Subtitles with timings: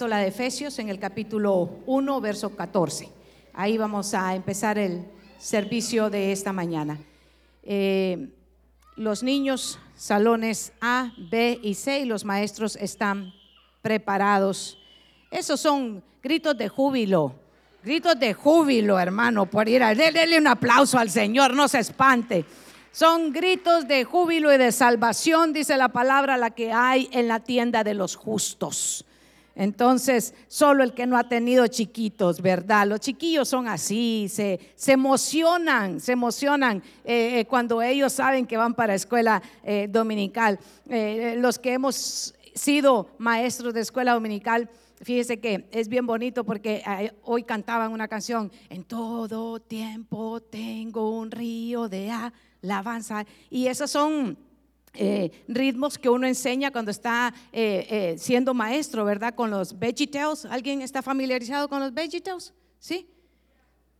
[0.00, 3.08] la de Efesios en el capítulo 1, verso 14.
[3.52, 5.04] Ahí vamos a empezar el
[5.38, 6.98] servicio de esta mañana.
[7.62, 8.30] Eh,
[8.96, 13.32] los niños, salones A, B y C, y los maestros están
[13.82, 14.78] preparados.
[15.30, 17.34] Esos son gritos de júbilo,
[17.84, 19.94] gritos de júbilo, hermano, por ir a...
[19.94, 22.46] Dele un aplauso al Señor, no se espante.
[22.92, 27.40] Son gritos de júbilo y de salvación, dice la palabra, la que hay en la
[27.40, 29.04] tienda de los justos.
[29.54, 32.86] Entonces, solo el que no ha tenido chiquitos, ¿verdad?
[32.86, 38.74] Los chiquillos son así, se, emocionan, se emocionan eh, eh, cuando ellos saben que van
[38.74, 40.58] para escuela eh, dominical.
[41.36, 44.70] los que hemos sido maestros de escuela dominical,
[45.02, 46.82] fíjese que es bien bonito porque
[47.24, 52.10] hoy cantaban una canción, en todo tiempo tengo un río de
[52.62, 54.38] alabanza, y esas son
[54.94, 59.34] eh, ritmos que uno enseña cuando está eh, eh, siendo maestro, ¿verdad?
[59.34, 60.44] Con los VeggieTales.
[60.44, 62.52] ¿Alguien está familiarizado con los VeggieTales?
[62.78, 63.08] ¿Sí?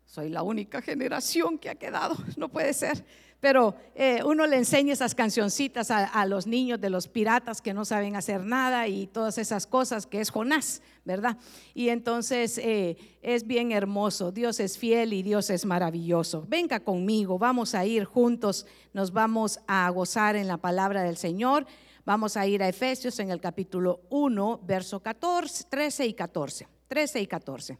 [0.04, 3.04] Soy la única generación que ha quedado, no puede ser
[3.42, 7.84] pero eh, uno le enseña esas cancioncitas a, los niños de los piratas que no
[7.84, 11.36] saben hacer nada y todas esas cosas que es Jonás, ¿verdad?
[11.74, 16.46] Y entonces eh, es bien hermoso, Dios es fiel y Dios es maravilloso.
[16.48, 21.66] Venga conmigo, vamos a ir juntos, nos vamos a gozar en la palabra del Señor.
[22.04, 26.68] Vamos a ir a Efesios en el capítulo 1, verso 14, 13 y 14.
[26.86, 27.78] 13 y 14.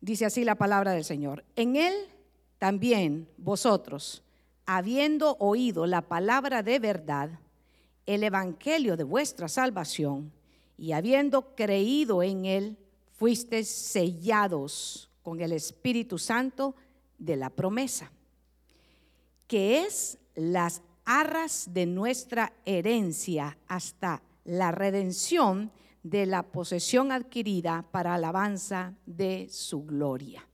[0.00, 1.44] Dice así la palabra del Señor.
[1.56, 1.94] En él
[2.64, 4.22] también vosotros,
[4.64, 7.28] habiendo oído la palabra de verdad,
[8.06, 10.32] el evangelio de vuestra salvación,
[10.78, 12.78] y habiendo creído en él,
[13.12, 16.74] fuisteis sellados con el Espíritu Santo
[17.18, 18.10] de la promesa,
[19.46, 25.70] que es las arras de nuestra herencia hasta la redención
[26.02, 30.48] de la posesión adquirida para alabanza de su gloria.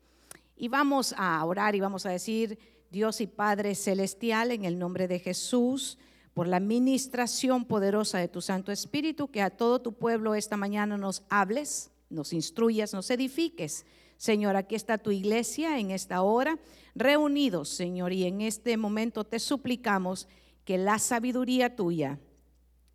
[0.62, 2.58] Y vamos a orar y vamos a decir,
[2.90, 5.96] Dios y Padre Celestial, en el nombre de Jesús,
[6.34, 10.98] por la ministración poderosa de tu Santo Espíritu, que a todo tu pueblo esta mañana
[10.98, 13.86] nos hables, nos instruyas, nos edifiques.
[14.18, 16.58] Señor, aquí está tu iglesia en esta hora,
[16.94, 20.28] reunidos, Señor, y en este momento te suplicamos
[20.66, 22.20] que la sabiduría tuya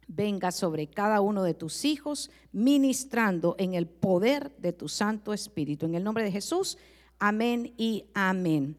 [0.07, 5.87] venga sobre cada uno de tus hijos, ministrando en el poder de tu Santo Espíritu.
[5.87, 6.77] En el nombre de Jesús.
[7.19, 8.77] Amén y amén.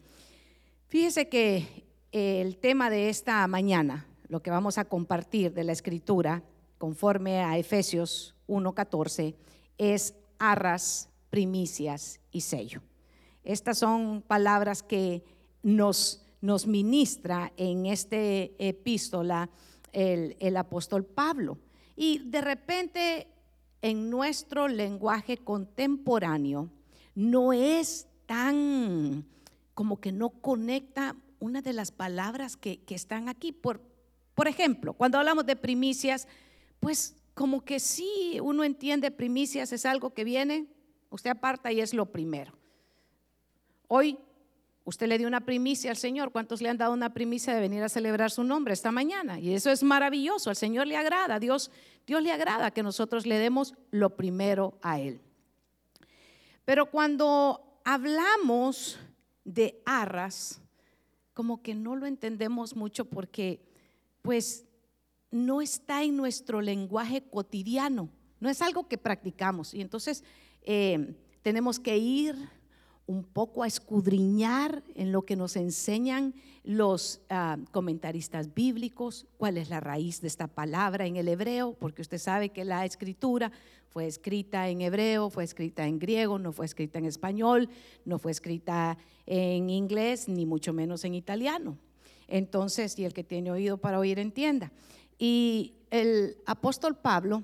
[0.89, 6.43] Fíjese que el tema de esta mañana, lo que vamos a compartir de la escritura,
[6.77, 9.35] conforme a Efesios 1.14,
[9.79, 12.83] es arras, primicias y sello.
[13.43, 15.25] Estas son palabras que
[15.63, 19.49] nos, nos ministra en este epístola
[19.93, 21.59] el, el apóstol Pablo.
[21.97, 23.29] Y de repente
[23.81, 26.69] en nuestro lenguaje contemporáneo
[27.15, 29.25] no es tan
[29.75, 33.53] como que no conecta una de las palabras que, están aquí.
[33.53, 33.81] Por,
[34.35, 36.29] por ejemplo, cuando hablamos de primicias,
[36.81, 40.67] pues como que sí uno entiende primicias es algo que viene,
[41.11, 42.53] usted aparta y es lo primero.
[43.89, 44.19] Hoy
[44.85, 46.33] usted le dio una primicia al Señor.
[46.33, 49.39] ¿Cuántos le han dado una primicia de venir a celebrar su nombre esta mañana?
[49.39, 50.49] Y eso es maravilloso.
[50.49, 51.71] Al Señor le agrada, Dios,
[52.07, 55.21] Dios le agrada que nosotros le demos lo primero a Él.
[56.65, 58.99] Pero cuando hablamos
[59.45, 60.61] de arras,
[61.33, 63.61] como que no lo entendemos mucho porque
[64.23, 64.67] pues
[65.31, 68.11] no está en nuestro lenguaje cotidiano,
[68.41, 69.73] no es algo que practicamos.
[69.73, 70.25] Y entonces
[70.63, 72.35] eh, tenemos que ir
[73.07, 76.35] un poco a escudriñar en lo que nos enseñan
[76.65, 82.03] los ah, comentaristas bíblicos, cuál es la raíz de esta palabra en el hebreo, porque
[82.03, 83.53] usted sabe que la escritura
[83.89, 87.71] fue escrita en hebreo, fue escrita en griego, no fue escrita en español,
[88.05, 91.79] no fue escrita en inglés, ni mucho menos en italiano.
[92.29, 94.73] Entonces, y el que tiene oído para oír entienda.
[95.19, 97.43] Y el apóstol Pablo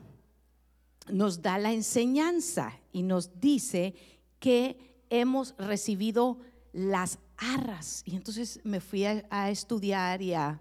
[1.10, 3.94] nos da la enseñanza y nos dice
[4.38, 6.38] que hemos recibido
[6.72, 8.02] las arras.
[8.06, 10.58] Y entonces me fui a, estudiar y a,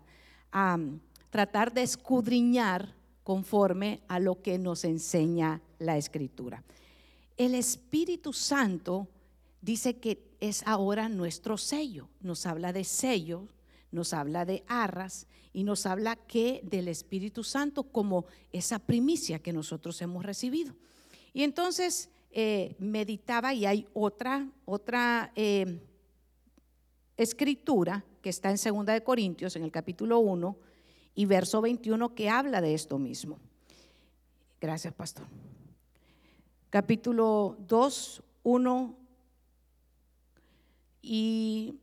[0.54, 1.00] um,
[1.30, 2.94] tratar de escudriñar
[3.24, 6.64] conforme a lo que nos enseña la escritura.
[7.38, 9.08] El Espíritu Santo
[9.62, 12.10] dice que es ahora nuestro sello.
[12.20, 13.48] Nos habla de sello,
[13.90, 19.54] nos habla de arras y nos habla que del Espíritu Santo como esa primicia que
[19.54, 20.76] nosotros hemos recibido.
[21.34, 25.82] Y entonces eh, meditaba y hay otra, otra eh,
[27.18, 30.58] escritura que está en Segunda de Corintios, en el capítulo 1
[31.16, 33.38] y verso 21, que habla de esto mismo.
[34.62, 35.26] Gracias, pastor.
[36.70, 38.96] Capítulo 2, 1
[41.02, 41.76] y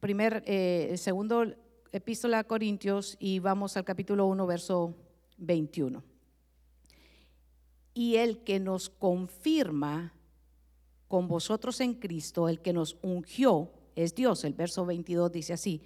[0.00, 1.44] primer, eh, segundo
[1.92, 4.94] epístola a Corintios y vamos al capítulo 1, verso
[5.36, 6.09] 21.
[7.94, 10.14] Y el que nos confirma
[11.08, 14.44] con vosotros en Cristo, el que nos ungió, es Dios.
[14.44, 15.82] El verso 22 dice así,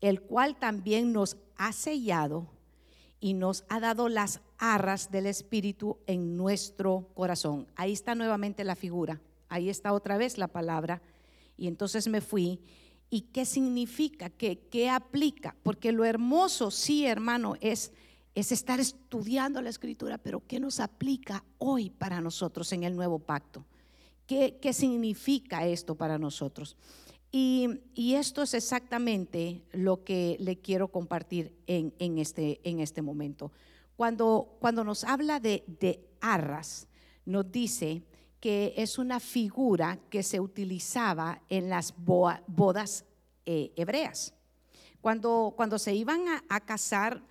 [0.00, 2.46] el cual también nos ha sellado
[3.20, 7.66] y nos ha dado las arras del Espíritu en nuestro corazón.
[7.76, 11.02] Ahí está nuevamente la figura, ahí está otra vez la palabra.
[11.56, 12.60] Y entonces me fui.
[13.10, 14.30] ¿Y qué significa?
[14.30, 15.56] ¿Qué, qué aplica?
[15.62, 17.90] Porque lo hermoso, sí, hermano, es,
[18.38, 23.18] es estar estudiando la escritura, pero ¿qué nos aplica hoy para nosotros en el nuevo
[23.18, 23.64] pacto?
[24.26, 26.76] ¿Qué, qué significa esto para nosotros?
[27.30, 27.80] Y,
[28.14, 33.52] esto es exactamente lo que le quiero compartir en, este, en este, momento.
[33.96, 36.88] Cuando, cuando, nos habla de, arras,
[37.26, 38.02] nos dice
[38.40, 43.04] que es una figura que se utilizaba en las bodas
[43.44, 44.32] eh, hebreas.
[45.00, 47.22] Cuando, cuando, se iban a, casar,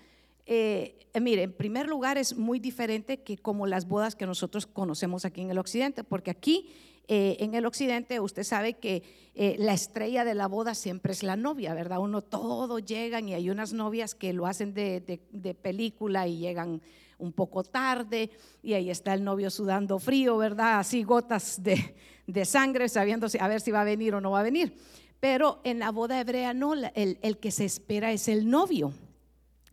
[0.48, 5.26] eh, mire, en primer lugar es muy diferente que como las bodas que nosotros conocemos
[5.26, 6.70] aquí en el occidente, porque aquí
[7.10, 9.02] eh, en el occidente usted sabe que
[9.34, 12.00] eh, la estrella de la boda siempre es la novia, ¿verdad?
[12.00, 15.20] Uno todo llegan y hay unas novias que lo hacen de,
[15.62, 16.82] película y llegan
[17.18, 18.30] un poco tarde
[18.62, 20.80] y ahí está el novio sudando frío, ¿verdad?
[20.80, 24.44] Así gotas de, sangre, sabiendo a ver si va a venir o no va a
[24.44, 24.76] venir.
[25.22, 28.92] Pero en la boda hebrea no, el, que se espera es el novio.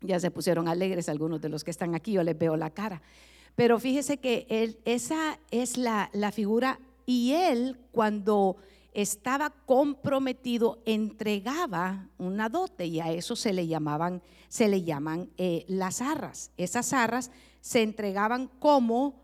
[0.00, 3.02] Ya se pusieron alegres algunos de los que están aquí, yo les veo la cara.
[3.54, 8.56] Pero fíjese que esa es la, figura y él cuando
[8.92, 15.64] estaba comprometido entregaba una dote y a eso se le llamaban se le llaman eh,
[15.66, 19.20] las arras esas arras se entregaban como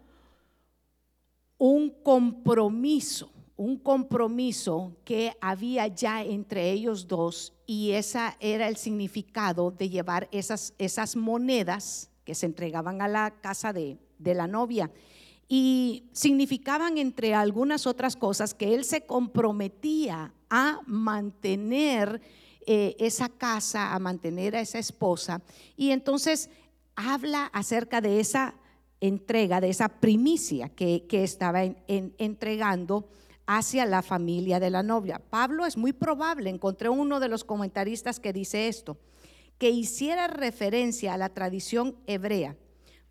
[1.57, 9.71] un compromiso un compromiso que había ya entre ellos dos y esa era el significado
[9.71, 14.91] de llevar esas, esas monedas que se entregaban a la casa de, de la novia
[15.47, 22.23] y significaban entre algunas otras cosas que él se comprometía a mantener
[22.67, 25.43] eh, esa casa, a mantener a esa esposa.
[25.77, 26.49] Y entonces
[26.97, 28.55] habla acerca de esa
[29.03, 33.07] entrega, de esa primicia que, estaba entregando
[33.47, 35.21] hacia la familia de la novia.
[35.31, 38.99] Pablo es muy probable, encontré uno de los comentaristas que dice esto,
[39.59, 42.57] que hiciera referencia a la tradición hebrea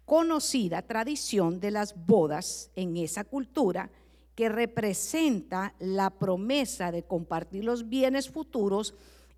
[0.09, 3.91] conocida tradición de las bodas en esa cultura
[4.33, 8.95] que representa la promesa de compartir los bienes futuros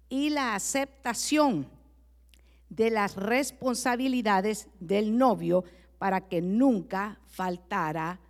[0.07, 1.67] y la aceptación
[2.69, 5.65] de las responsabilidades del novio
[5.97, 8.21] para que nunca faltara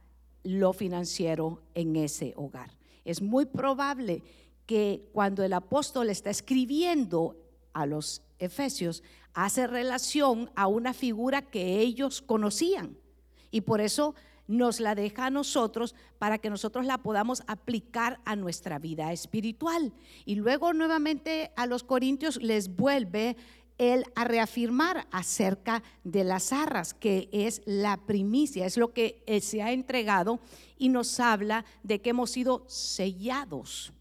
[0.43, 2.75] lo financiero en ese hogar.
[3.05, 4.23] Es muy probable
[4.65, 7.35] que cuando el apóstol está escribiendo
[7.73, 9.03] a los efesios,
[9.33, 12.97] hace relación a una figura que ellos conocían.
[13.49, 14.15] Y por eso
[14.47, 19.93] nos la deja a nosotros para que nosotros la podamos aplicar a nuestra vida espiritual.
[20.25, 23.37] Y luego nuevamente a los corintios les vuelve
[23.81, 29.63] él a reafirmar acerca de las arras, que es la primicia, es lo que se
[29.63, 30.39] ha entregado
[30.77, 33.91] y nos habla de que hemos sido sellados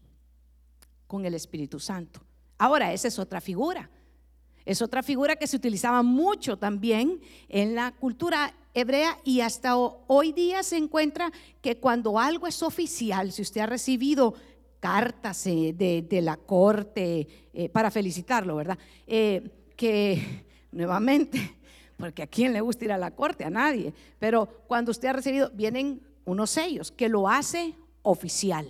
[1.07, 2.21] con el Espíritu Santo.
[2.59, 3.89] Ahora, esa es otra figura.
[4.65, 7.19] Es otra figura que se utilizaba mucho también
[7.49, 13.31] en la cultura hebrea y hasta hoy día se encuentra que cuando algo es oficial,
[13.31, 14.35] si usted ha recibido
[14.79, 18.77] cartas eh, de, la corte eh, para felicitarlo, ¿verdad?
[19.07, 19.49] Eh,
[19.81, 21.55] que nuevamente,
[21.97, 25.13] porque a quién le gusta ir a la corte, a nadie, pero cuando usted ha
[25.13, 27.73] recibido, vienen unos sellos que lo hace
[28.03, 28.67] oficial,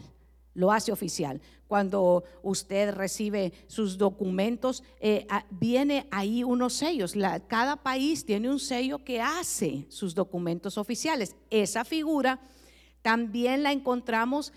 [0.54, 7.14] lo hace oficial cuando usted recibe sus documentos, eh, viene ahí unos sellos.
[7.48, 11.36] cada país tiene un sello que hace sus documentos oficiales.
[11.50, 12.40] Esa figura
[13.02, 14.54] también la encontramos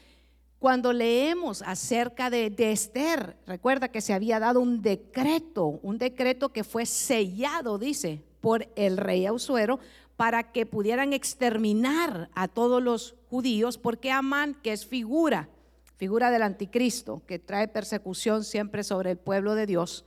[0.65, 3.37] cuando leemos acerca de, de, Esther.
[3.47, 8.97] Recuerda que se había dado un decreto, un decreto que fue sellado, dice, por el
[8.97, 9.79] rey Ausuero
[10.17, 15.51] para que pudieran exterminar a todos los judíos, porque Amán, que es figura
[15.99, 20.07] figura del anticristo, que trae persecución siempre sobre el pueblo de Dios.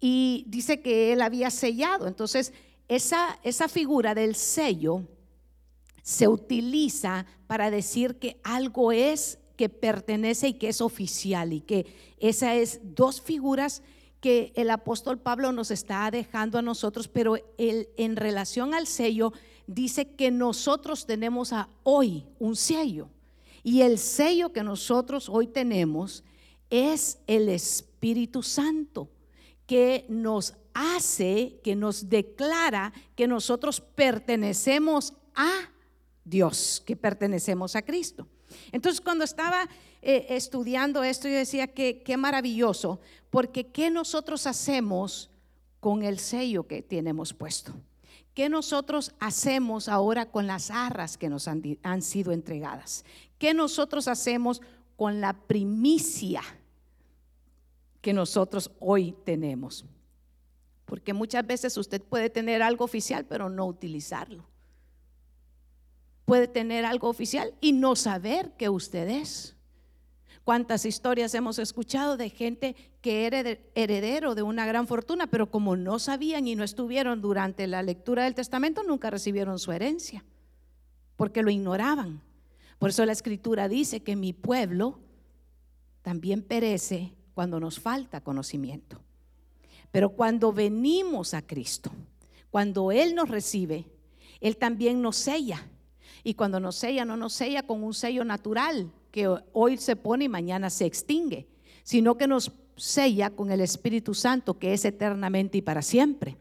[0.00, 2.08] Y dice que él había sellado.
[2.08, 2.52] Entonces,
[2.88, 5.04] esa, esa figura del sello
[6.02, 11.86] se utiliza para decir que algo es que pertenece y que es oficial y que
[12.18, 13.82] esa es dos figuras
[14.20, 19.32] que el apóstol Pablo nos está dejando a nosotros, pero él, en relación al sello
[19.66, 23.08] dice que nosotros tenemos a hoy un sello.
[23.62, 26.24] Y el sello que nosotros hoy tenemos
[26.70, 29.08] es el Espíritu Santo,
[29.66, 35.50] que nos hace, que nos declara que nosotros pertenecemos a
[36.24, 38.26] Dios, que pertenecemos a Cristo.
[38.72, 39.68] Entonces, cuando estaba
[40.02, 45.30] eh, estudiando esto, yo decía que qué maravilloso, porque ¿qué nosotros hacemos
[45.80, 47.74] con el sello que tenemos puesto?
[48.34, 53.04] ¿Qué nosotros hacemos ahora con las arras que nos han, han sido entregadas?
[53.38, 54.60] ¿Qué nosotros hacemos
[54.96, 56.42] con la primicia
[58.02, 59.86] que nosotros hoy tenemos?
[60.84, 64.44] Porque muchas veces usted puede tener algo oficial, pero no utilizarlo.
[66.26, 69.56] Puede tener algo oficial y no saber que usted es.
[70.44, 73.42] Cuántas historias hemos escuchado de gente que era
[73.74, 78.24] heredero de una gran fortuna, pero como no sabían y no estuvieron durante la lectura
[78.24, 80.24] del testamento, nunca recibieron su herencia,
[81.16, 82.20] porque lo ignoraban.
[82.78, 85.00] Por eso la escritura dice que mi pueblo
[86.02, 89.00] también perece cuando nos falta conocimiento.
[89.90, 91.90] Pero cuando venimos a Cristo,
[92.50, 93.86] cuando Él nos recibe,
[94.40, 95.68] Él también nos sella.
[96.26, 100.24] Y cuando nos sella, no nos sella con un sello natural, que hoy se pone
[100.24, 101.46] y mañana se extingue,
[101.84, 106.36] sino que nos sella con el Espíritu Santo que es eternamente y para siempre.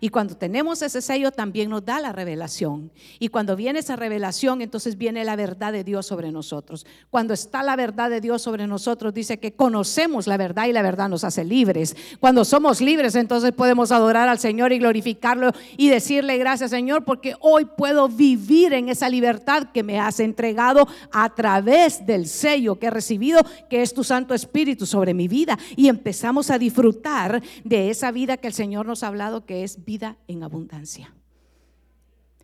[0.00, 2.92] Y cuando tenemos ese sello también nos da la revelación.
[3.18, 6.86] Y cuando viene esa revelación, entonces viene la verdad de Dios sobre nosotros.
[7.10, 10.82] Cuando está la verdad de Dios sobre nosotros, dice que conocemos la verdad y la
[10.82, 11.96] verdad nos hace libres.
[12.20, 17.34] Cuando somos libres, entonces podemos adorar al Señor y glorificarlo y decirle gracias Señor porque
[17.40, 22.86] hoy puedo vivir en esa libertad que me has entregado a través del sello que
[22.86, 25.58] he recibido, que es tu Santo Espíritu sobre mi vida.
[25.76, 29.77] Y empezamos a disfrutar de esa vida que el Señor nos ha hablado que es
[29.84, 31.14] vida en abundancia.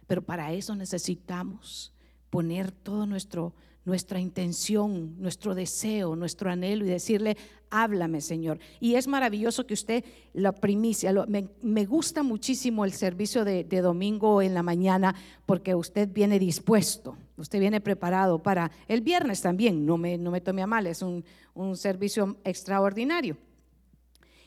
[0.06, 1.92] Pero para eso necesitamos
[2.30, 7.36] poner todo nuestro nuestra intención, nuestro deseo, nuestro anhelo y decirle,
[7.70, 8.58] háblame Señor.
[8.80, 14.54] Y es maravilloso que usted la primicia, me, gusta muchísimo el servicio de, domingo en
[14.54, 15.14] la mañana
[15.44, 20.40] porque usted viene dispuesto, usted viene preparado para el viernes también, no me, no me
[20.40, 23.36] tome a mal, es un, un servicio extraordinario.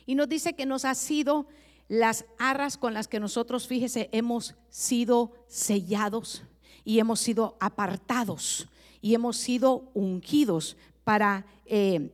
[0.08, 1.48] Y nos dice que nos ha sido
[1.88, 6.44] las arras con las que nosotros, fíjese, hemos sido sellados
[6.84, 8.68] y hemos sido apartados
[9.02, 12.12] y hemos sido ungidos para, eh,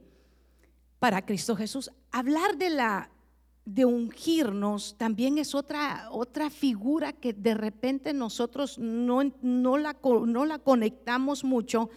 [0.99, 1.91] para Cristo Jesús.
[2.11, 3.09] Hablar de la
[3.65, 10.45] de ungirnos también es otra, otra figura que de repente nosotros no, no, la, no
[10.45, 11.89] la conectamos mucho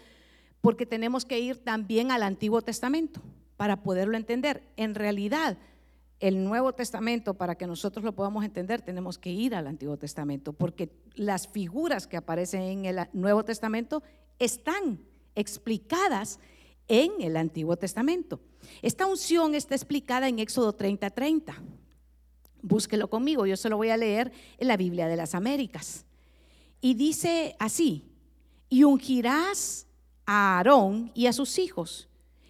[0.60, 3.20] porque tenemos que ir también al Antiguo Testamento
[3.56, 4.62] para poderlo entender.
[4.76, 5.58] En realidad,
[6.20, 10.52] el Nuevo Testamento, para que nosotros lo podamos entender, tenemos que ir al Antiguo Testamento,
[10.52, 14.02] porque las figuras que aparecen en el Nuevo Testamento
[14.38, 15.00] están
[15.34, 16.38] explicadas
[16.88, 18.40] en el Antiguo Testamento.
[18.82, 21.10] Esta unción está explicada en Éxodo 30:30.
[21.10, 21.62] 30.
[22.62, 26.04] Búsquelo conmigo, yo se lo voy a leer en la Biblia de las Américas.
[26.80, 28.04] Y dice así,
[28.68, 29.86] y ungirás
[30.24, 32.08] a Aarón y a sus hijos,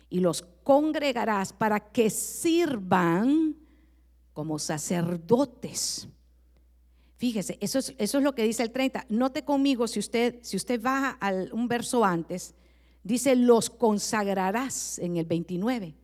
[0.09, 3.57] y los congregarás para que sirvan
[4.33, 6.09] como sacerdotes.
[7.17, 9.07] Fíjese, eso es, eso es lo que dice el 30.
[9.09, 12.55] Note conmigo, si usted, si usted baja al, un verso antes,
[13.03, 15.95] dice, los consagrarás en el 29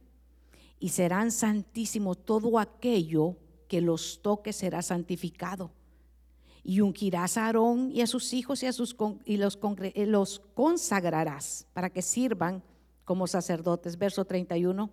[0.81, 3.37] y serán santísimos todo aquello
[3.69, 5.71] que los toque será santificado.
[6.65, 10.41] Y ungirás a Aarón y a sus hijos y, a sus, y los, eh, los
[10.55, 12.63] consagrarás para que sirvan
[13.05, 13.99] como sacerdotes.
[13.99, 14.91] Verso 31.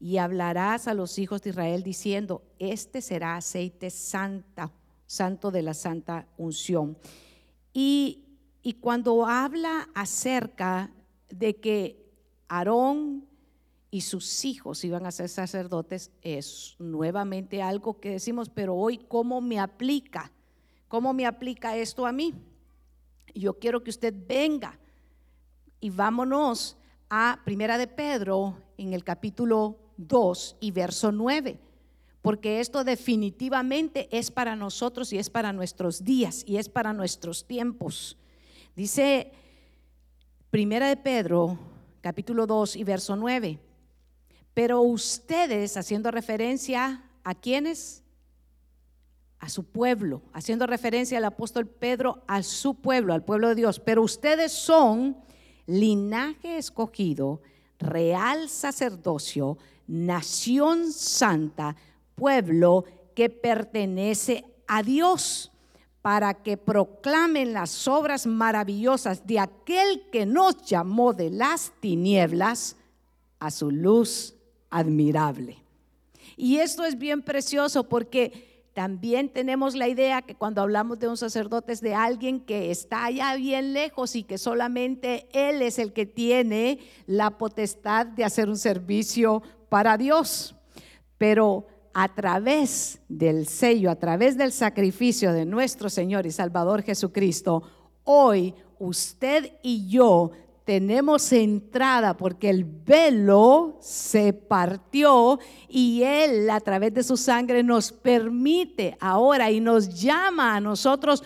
[0.00, 4.72] Y hablarás a los hijos de Israel diciendo, este será aceite santa
[5.08, 6.96] santo de la santa unción.
[7.72, 8.24] Y,
[8.62, 10.92] y cuando habla acerca
[11.30, 12.06] de que
[12.48, 13.26] Aarón
[13.90, 19.40] y sus hijos iban a ser sacerdotes, es nuevamente algo que decimos, pero hoy, ¿cómo
[19.40, 20.30] me aplica?
[20.88, 22.34] ¿Cómo me aplica esto a mí?
[23.34, 24.78] Yo quiero que usted venga
[25.80, 26.76] y vámonos
[27.10, 31.58] a Primera de Pedro en el capítulo 2 y verso 9
[32.22, 37.46] porque esto definitivamente es para nosotros y es para nuestros días y es para nuestros
[37.46, 38.18] tiempos.
[38.76, 39.32] Dice
[40.50, 41.58] Primera de Pedro,
[42.00, 43.58] capítulo 2 y verso 9.
[44.52, 48.02] Pero ustedes, haciendo referencia a quienes,
[49.38, 53.78] a su pueblo, haciendo referencia al apóstol Pedro a su pueblo, al pueblo de Dios,
[53.78, 55.16] pero ustedes son
[55.68, 57.40] linaje escogido,
[57.78, 61.76] real sacerdocio, nación santa,
[62.16, 62.84] pueblo
[63.14, 65.52] que pertenece a Dios
[66.02, 72.76] para que proclamen las obras maravillosas de aquel que nos llamó de las tinieblas
[73.38, 74.34] a su luz
[74.70, 75.58] admirable.
[76.36, 78.47] Y esto es bien precioso porque
[78.78, 83.06] también tenemos la idea que cuando hablamos de un sacerdote es de alguien que está
[83.06, 88.48] allá bien lejos y que solamente él es el que tiene la potestad de hacer
[88.48, 90.54] un servicio para Dios.
[91.16, 97.64] Pero a través del sello, a través del sacrificio de nuestro Señor y Salvador Jesucristo,
[98.04, 100.30] hoy usted y yo
[100.68, 107.90] tenemos entrada porque el velo se partió y Él a través de su sangre nos
[107.90, 111.24] permite ahora y nos llama a nosotros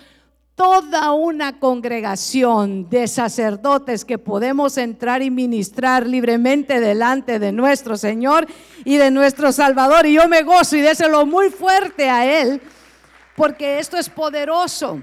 [0.55, 8.47] toda una congregación de sacerdotes que podemos entrar y ministrar libremente delante de nuestro Señor
[8.85, 10.07] y de nuestro Salvador.
[10.07, 12.61] Y yo me gozo y déselo muy fuerte a Él,
[13.35, 15.03] porque esto es poderoso.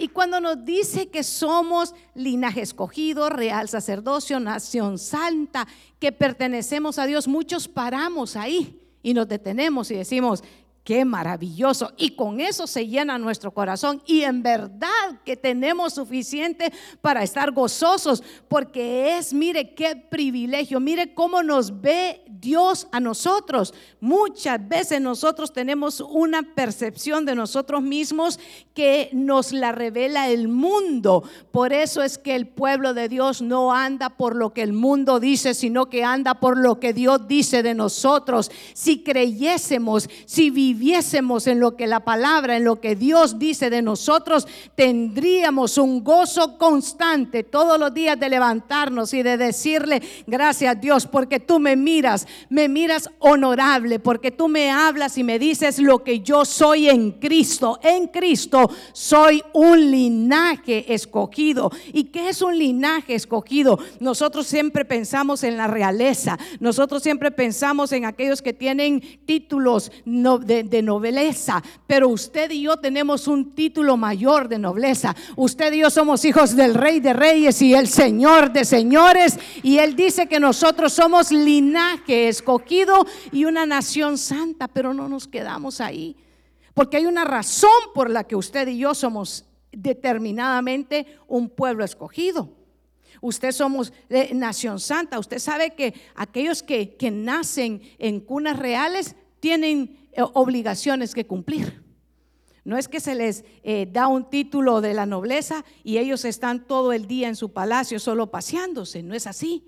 [0.00, 5.66] Y cuando nos dice que somos linaje escogido, real sacerdocio, nación santa,
[5.98, 10.44] que pertenecemos a Dios, muchos paramos ahí y nos detenemos y decimos,
[10.88, 11.92] Qué maravilloso.
[11.98, 14.00] Y con eso se llena nuestro corazón.
[14.06, 20.80] Y en verdad que tenemos suficiente para estar gozosos, porque es, mire, qué privilegio.
[20.80, 23.74] Mire cómo nos ve Dios a nosotros.
[24.00, 28.40] Muchas veces nosotros tenemos una percepción de nosotros mismos
[28.72, 31.22] que nos la revela el mundo.
[31.50, 35.20] Por eso es que el pueblo de Dios no anda por lo que el mundo
[35.20, 38.50] dice, sino que anda por lo que Dios dice de nosotros.
[38.72, 43.68] Si creyésemos, si viviésemos, viviésemos en lo que la palabra, en lo que Dios dice
[43.68, 50.80] de nosotros, tendríamos un gozo constante todos los días de levantarnos y de decirle, gracias
[50.80, 55.80] Dios, porque tú me miras, me miras honorable, porque tú me hablas y me dices
[55.80, 57.80] lo que yo soy en Cristo.
[57.82, 61.72] En Cristo soy un linaje escogido.
[61.92, 63.78] ¿Y qué es un linaje escogido?
[63.98, 70.57] Nosotros siempre pensamos en la realeza, nosotros siempre pensamos en aquellos que tienen títulos de,
[70.64, 75.14] de nobleza, pero usted y yo tenemos un título mayor de nobleza.
[75.36, 79.38] Usted y yo somos hijos del Rey de Reyes y el Señor de Señores.
[79.62, 85.28] Y Él dice que nosotros somos linaje escogido y una nación santa, pero no nos
[85.28, 86.16] quedamos ahí.
[86.74, 92.58] Porque hay una razón por la que usted y yo somos determinadamente un pueblo escogido.
[93.20, 95.18] Usted somos de nación santa.
[95.18, 101.82] Usted sabe que aquellos que, que nacen en cunas reales tienen obligaciones que cumplir.
[102.64, 106.66] No es que se les eh, da un título de la nobleza y ellos están
[106.66, 109.02] todo el día en su palacio solo paseándose.
[109.02, 109.64] No es así.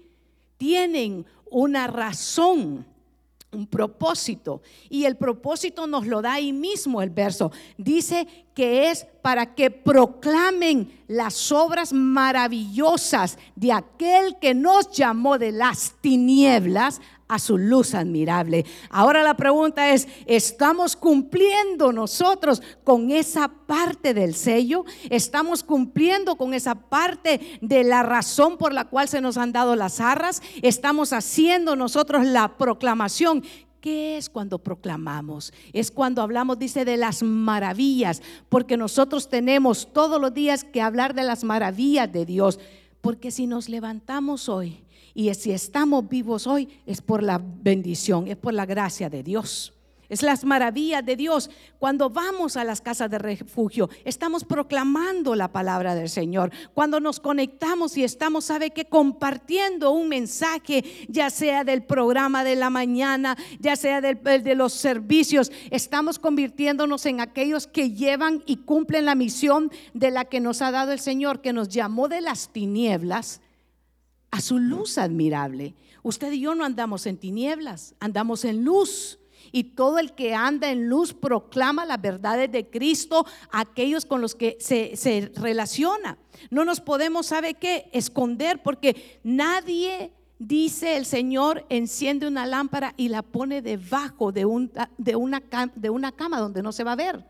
[0.58, 2.84] Tienen una razón,
[3.52, 4.60] un propósito.
[4.90, 7.50] Y el propósito nos lo da ahí mismo el verso.
[7.78, 15.52] Dice que es para que proclamen las obras maravillosas de aquel que nos llamó de
[15.52, 18.66] las tinieblas a su luz admirable.
[18.90, 24.84] Ahora la pregunta es, ¿estamos cumpliendo nosotros con esa parte del sello?
[25.08, 29.76] ¿Estamos cumpliendo con esa parte de la razón por la cual se nos han dado
[29.76, 30.42] las arras?
[30.60, 33.44] ¿Estamos haciendo nosotros la proclamación?
[33.80, 35.52] ¿Qué es cuando proclamamos?
[35.72, 41.14] Es cuando hablamos, dice, de las maravillas, porque nosotros tenemos todos los días que hablar
[41.14, 42.58] de las maravillas de Dios.
[43.00, 44.82] Porque si nos levantamos hoy
[45.20, 49.74] y si estamos vivos hoy es por la bendición, es por la gracia de Dios.
[50.08, 51.50] Es las maravillas de Dios.
[51.78, 56.50] Cuando vamos a las casas de refugio, estamos proclamando la palabra del Señor.
[56.72, 62.56] Cuando nos conectamos y estamos, sabe que compartiendo un mensaje, ya sea del programa de
[62.56, 69.04] la mañana, ya sea de los servicios, estamos convirtiéndonos en aquellos que llevan y cumplen
[69.04, 72.48] la misión de la que nos ha dado el Señor, que nos llamó de las
[72.48, 73.42] tinieblas
[74.30, 75.74] a su luz admirable.
[76.02, 79.18] Usted y yo no andamos en tinieblas, andamos en luz.
[79.52, 84.20] Y todo el que anda en luz proclama las verdades de Cristo a aquellos con
[84.20, 86.18] los que se, relaciona.
[86.50, 87.90] No nos podemos, ¿sabe qué?
[87.92, 94.70] Esconder porque nadie dice el Señor, enciende una lámpara y la pone debajo de, un,
[94.98, 95.42] de, una,
[95.74, 97.24] de una cama donde no se va a ver,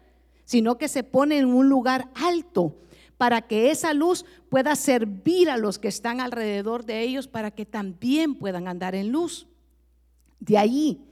[0.44, 2.76] sino que se pone en un lugar alto
[3.20, 7.66] para que esa luz pueda servir a los que están alrededor de ellos para que
[7.66, 9.46] también puedan andar en luz.
[10.38, 11.04] De ahí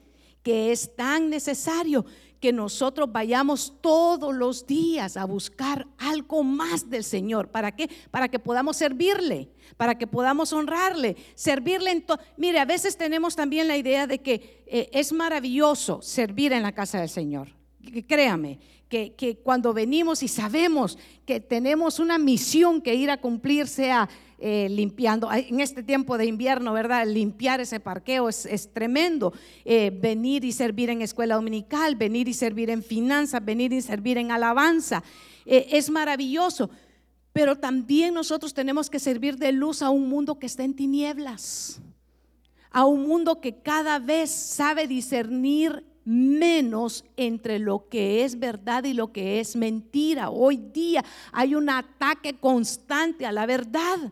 [0.42, 2.06] que es tan necesario
[2.40, 7.50] que nosotros vayamos todos los días a buscar algo más del Señor.
[7.50, 7.90] ¿Para qué?
[8.10, 12.20] Para que podamos servirle, para que podamos honrarle, servirle en todo.
[12.38, 16.72] Mire, a veces tenemos también la idea de que eh, es maravilloso servir en la
[16.72, 17.57] casa del Señor.
[18.06, 23.68] Créame, que, que, cuando venimos y sabemos que tenemos una misión que ir a cumplir,
[23.68, 24.08] sea
[24.40, 27.04] eh, limpiando, en este tiempo de invierno, ¿verdad?
[27.08, 29.32] Limpiar ese parqueo es, tremendo.
[29.64, 34.16] Eh, venir y servir en escuela dominical, venir y servir en finanzas, venir y servir
[34.16, 35.02] en alabanza,
[35.44, 36.70] eh, es maravilloso.
[37.32, 41.80] Pero también nosotros tenemos que servir de luz a un mundo que está en tinieblas,
[42.70, 48.94] a un mundo que cada vez sabe discernir menos entre lo que es verdad y
[48.94, 50.30] lo que es mentira.
[50.30, 54.10] Hoy día hay un ataque constante a la verdad.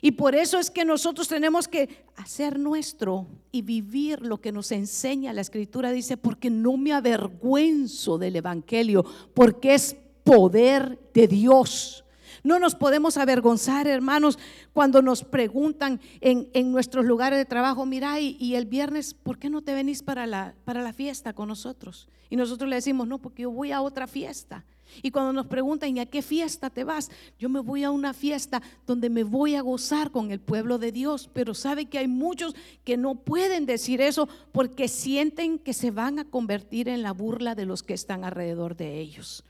[0.00, 4.72] Y por eso es que nosotros tenemos que hacer nuestro y vivir lo que nos
[4.72, 5.92] enseña la escritura.
[5.92, 9.94] Dice, porque no me avergüenzo del Evangelio, porque es
[10.24, 12.04] poder de Dios
[12.42, 14.38] no nos podemos avergonzar, hermanos,
[14.72, 19.62] cuando nos preguntan en, nuestros lugares de trabajo, mira, y, el viernes, ¿por qué no
[19.62, 22.08] te venís para la, para la fiesta con nosotros?
[22.30, 24.64] Y nosotros le decimos, no, porque yo voy a otra fiesta.
[25.02, 27.10] Y cuando nos preguntan, ¿y a qué fiesta te vas?
[27.38, 30.92] Yo me voy a una fiesta donde me voy a gozar con el pueblo de
[30.92, 31.30] Dios.
[31.32, 36.18] Pero sabe que hay muchos que no pueden decir eso porque sienten que se van
[36.18, 39.44] a convertir en la burla de los que están alrededor de ellos.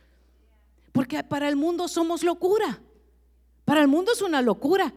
[0.92, 2.80] Porque para el mundo somos locura.
[3.64, 4.92] Para el mundo es una locura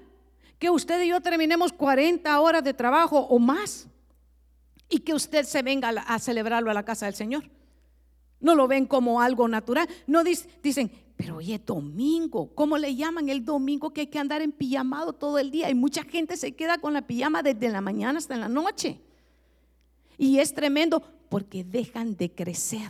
[0.59, 3.87] que usted y yo terminemos 40 horas de trabajo o más
[4.89, 7.49] y que usted se venga a celebrarlo a la casa del Señor.
[8.39, 9.87] No lo ven como algo natural.
[10.05, 14.51] No dicen, pero oye, domingo, ¿cómo le llaman el domingo que hay que andar en
[14.51, 15.69] pijamado todo el día?
[15.69, 18.99] Y mucha gente se queda con la pijama desde la mañana hasta la noche.
[20.17, 22.89] Y es tremendo porque dejan de crecer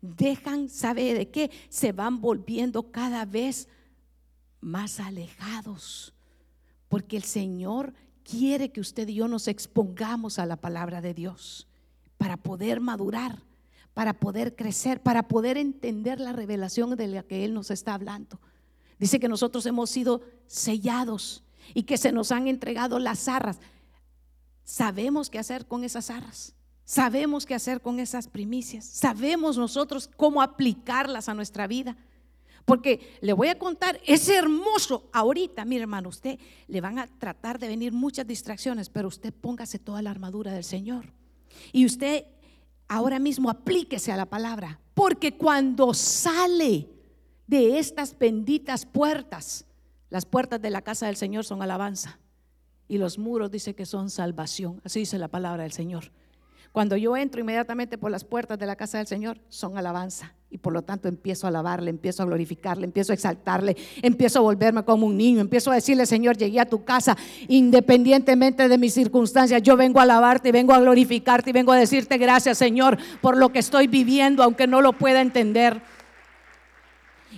[0.00, 1.50] dejan, ¿sabe de qué?
[1.68, 3.68] Se van volviendo cada vez
[4.60, 6.14] más alejados.
[6.88, 11.68] Porque el Señor quiere que usted y yo nos expongamos a la palabra de Dios
[12.16, 13.42] para poder madurar,
[13.94, 18.40] para poder crecer, para poder entender la revelación de la que Él nos está hablando.
[18.98, 21.42] Dice que nosotros hemos sido sellados
[21.74, 23.58] y que se nos han entregado las arras.
[24.64, 26.54] Sabemos qué hacer con esas arras.
[26.90, 28.84] Sabemos qué hacer con esas primicias.
[28.84, 31.96] Sabemos nosotros cómo aplicarlas a nuestra vida.
[32.64, 37.60] Porque le voy a contar, es hermoso ahorita, mi hermano, usted le van a tratar
[37.60, 41.12] de venir muchas distracciones, pero usted póngase toda la armadura del Señor.
[41.70, 42.24] Y usted
[42.88, 46.88] ahora mismo aplíquese a la palabra, porque cuando sale
[47.46, 49.64] de estas benditas puertas,
[50.08, 52.18] las puertas de la casa del Señor son alabanza
[52.88, 56.10] y los muros dice que son salvación, así dice la palabra del Señor.
[56.72, 60.34] Cuando yo entro inmediatamente por las puertas de la casa del Señor, son alabanza.
[60.50, 64.42] Y por lo tanto empiezo a alabarle, empiezo a glorificarle, empiezo a exaltarle, empiezo a
[64.42, 67.16] volverme como un niño, empiezo a decirle, Señor, llegué a tu casa
[67.48, 69.62] independientemente de mis circunstancias.
[69.62, 73.36] Yo vengo a alabarte y vengo a glorificarte y vengo a decirte gracias, Señor, por
[73.36, 75.82] lo que estoy viviendo, aunque no lo pueda entender.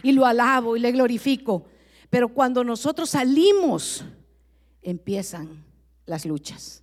[0.02, 1.64] Y lo alabo y le glorifico.
[2.10, 4.04] Pero cuando nosotros salimos,
[4.82, 5.64] empiezan
[6.04, 6.82] las luchas.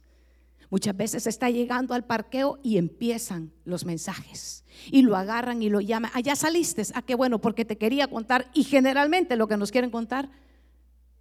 [0.69, 5.81] Muchas veces está llegando al parqueo y empiezan los mensajes y lo agarran y lo
[5.81, 6.11] llaman.
[6.13, 6.83] Allá ah, saliste.
[6.93, 8.49] Ah, qué bueno, porque te quería contar.
[8.53, 10.29] Y generalmente lo que nos quieren contar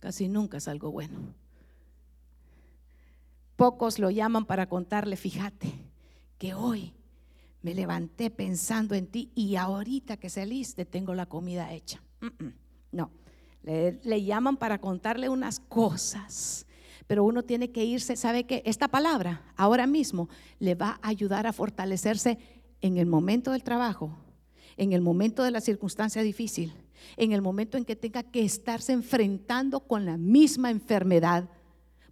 [0.00, 1.34] casi nunca es algo bueno.
[3.56, 5.72] Pocos lo llaman para contarle, fíjate,
[6.36, 6.94] que hoy
[7.62, 12.02] me levanté pensando en ti y ahorita que saliste tengo la comida hecha.
[12.92, 13.10] No,
[13.62, 16.66] le, le llaman para contarle unas cosas
[17.08, 18.62] pero uno tiene que irse, ¿sabe qué?
[18.66, 20.28] Esta palabra ahora mismo
[20.60, 22.38] le va a ayudar a fortalecerse
[22.82, 24.16] en el momento del trabajo,
[24.76, 26.74] en el momento de la circunstancia difícil,
[27.16, 31.48] en el momento en que tenga que estarse enfrentando con la misma enfermedad.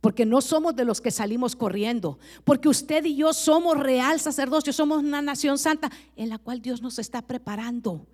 [0.01, 4.73] Porque no somos de los que salimos corriendo, porque usted y yo somos real sacerdocio,
[4.73, 8.07] somos una nación santa en la cual Dios nos está preparando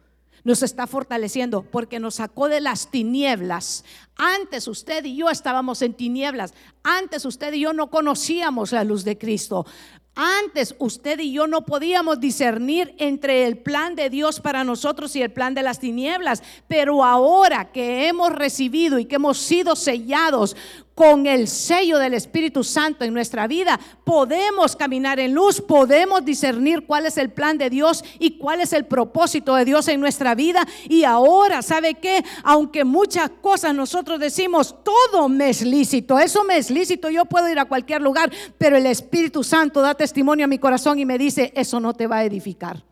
[0.44, 3.84] nos está fortaleciendo porque nos sacó de las tinieblas.
[4.16, 6.54] Antes usted y yo estábamos en tinieblas.
[6.82, 9.66] Antes usted y yo no conocíamos la luz de Cristo.
[10.14, 15.22] Antes usted y yo no podíamos discernir entre el plan de Dios para nosotros y
[15.22, 20.54] el plan de las tinieblas, pero ahora que hemos recibido y que hemos sido sellados
[20.94, 26.86] con el sello del Espíritu Santo en nuestra vida, podemos caminar en luz, podemos discernir
[26.86, 30.34] cuál es el plan de Dios y cuál es el propósito de Dios en nuestra
[30.34, 30.66] vida.
[30.88, 32.24] Y ahora, ¿sabe qué?
[32.42, 37.48] Aunque muchas cosas nosotros decimos, todo me es lícito, eso me es lícito, yo puedo
[37.48, 41.18] ir a cualquier lugar, pero el Espíritu Santo da testimonio a mi corazón y me
[41.18, 42.84] dice, eso no te va a edificar.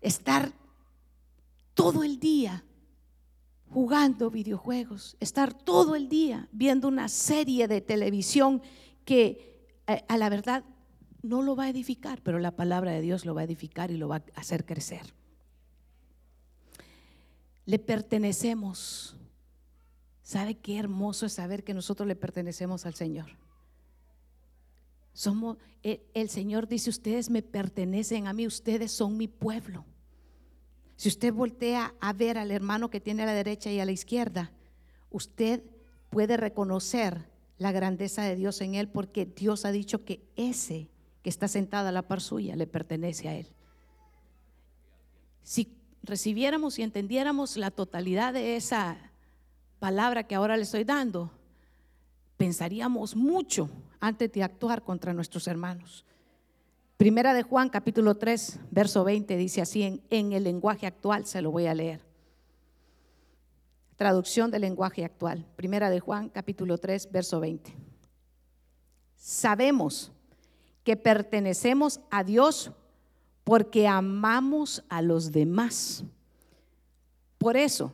[0.00, 0.52] Estar
[1.74, 2.65] todo el día
[3.76, 8.62] jugando videojuegos, estar todo el día viendo una serie de televisión
[9.04, 10.64] que eh, a la verdad
[11.20, 13.98] no lo va a edificar, pero la palabra de Dios lo va a edificar y
[13.98, 15.12] lo va a hacer crecer.
[17.66, 19.14] Le pertenecemos.
[20.22, 23.26] ¿Sabe qué hermoso es saber que nosotros le pertenecemos al Señor?
[25.12, 29.84] Somos, el, el Señor dice, ustedes me pertenecen a mí, ustedes son mi pueblo.
[30.96, 33.92] Si usted voltea a ver al hermano que tiene a la derecha y a la
[33.92, 34.50] izquierda,
[35.10, 35.62] usted
[36.10, 37.28] puede reconocer
[37.58, 40.88] la grandeza de Dios en él porque Dios ha dicho que ese
[41.22, 43.48] que está sentado a la par suya le pertenece a él.
[45.42, 48.96] Si recibiéramos y entendiéramos la totalidad de esa
[49.78, 51.30] palabra que ahora le estoy dando,
[52.36, 56.04] pensaríamos mucho antes de actuar contra nuestros hermanos.
[56.96, 61.50] Primera de Juan capítulo 3, verso 20 dice así en, el lenguaje actual, se lo
[61.50, 62.00] voy a leer.
[63.96, 65.46] Traducción del lenguaje actual.
[65.56, 67.76] Primera de Juan capítulo 3, verso 20.
[69.14, 70.10] Sabemos
[70.84, 72.72] que pertenecemos a Dios
[73.44, 76.02] porque amamos a los demás.
[77.36, 77.92] Por eso,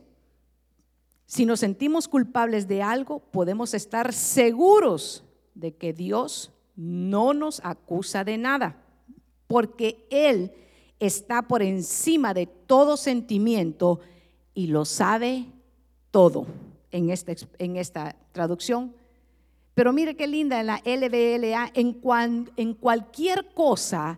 [1.25, 8.23] si nos sentimos culpables de algo, podemos estar seguros de que Dios no nos acusa
[8.23, 8.82] de nada,
[9.53, 10.51] porque Él
[10.99, 13.99] está por encima de todo sentimiento
[14.55, 15.45] y lo sabe
[16.09, 16.47] todo
[16.89, 18.95] en esta, en esta traducción.
[19.75, 22.01] Pero mire qué linda en la LBLA, en,
[22.57, 24.17] en cualquier cosa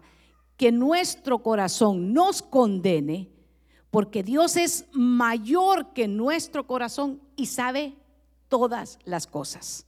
[0.55, 3.27] que nuestro corazón nos condene,
[3.91, 7.93] porque Dios es mayor que nuestro corazón y sabe
[8.47, 9.85] todas las cosas.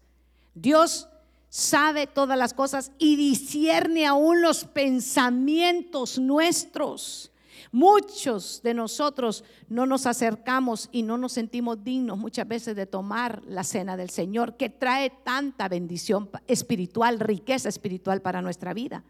[0.53, 1.07] Dios
[1.49, 7.31] sabe todas las cosas y discierne aún los pensamientos nuestros.
[7.71, 13.41] Muchos de nosotros no nos acercamos y no nos sentimos dignos muchas veces de tomar
[13.45, 19.03] la cena del Señor, que trae tanta bendición espiritual, riqueza espiritual para nuestra vida.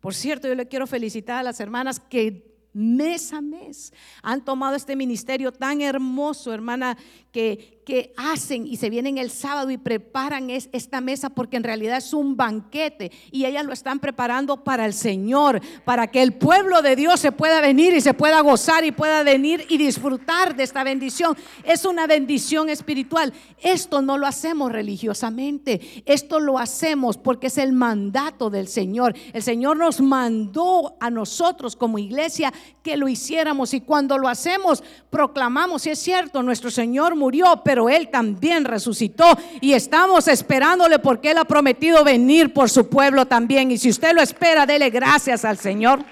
[0.00, 4.76] Por cierto, yo le quiero felicitar a las hermanas que mes a mes han tomado
[4.76, 6.96] este ministerio tan hermoso, hermana,
[7.32, 7.79] que,
[8.16, 12.36] hacen y se vienen el sábado y preparan esta mesa porque en realidad es un
[12.36, 17.20] banquete y ellas lo están preparando para el Señor, para que el pueblo de Dios
[17.20, 21.36] se pueda venir y se pueda gozar y pueda venir y disfrutar de esta bendición.
[21.64, 23.32] Es una bendición espiritual.
[23.58, 29.14] Esto no lo hacemos religiosamente, esto lo hacemos porque es el mandato del Señor.
[29.32, 34.82] El Señor nos mandó a nosotros como iglesia que lo hiciéramos y cuando lo hacemos
[35.10, 39.24] proclamamos, si es cierto, nuestro Señor murió, pero Él también resucitó
[39.60, 43.70] y estamos esperándole porque Él ha prometido venir por su pueblo también.
[43.70, 46.04] Y si usted lo espera, dele gracias al Señor.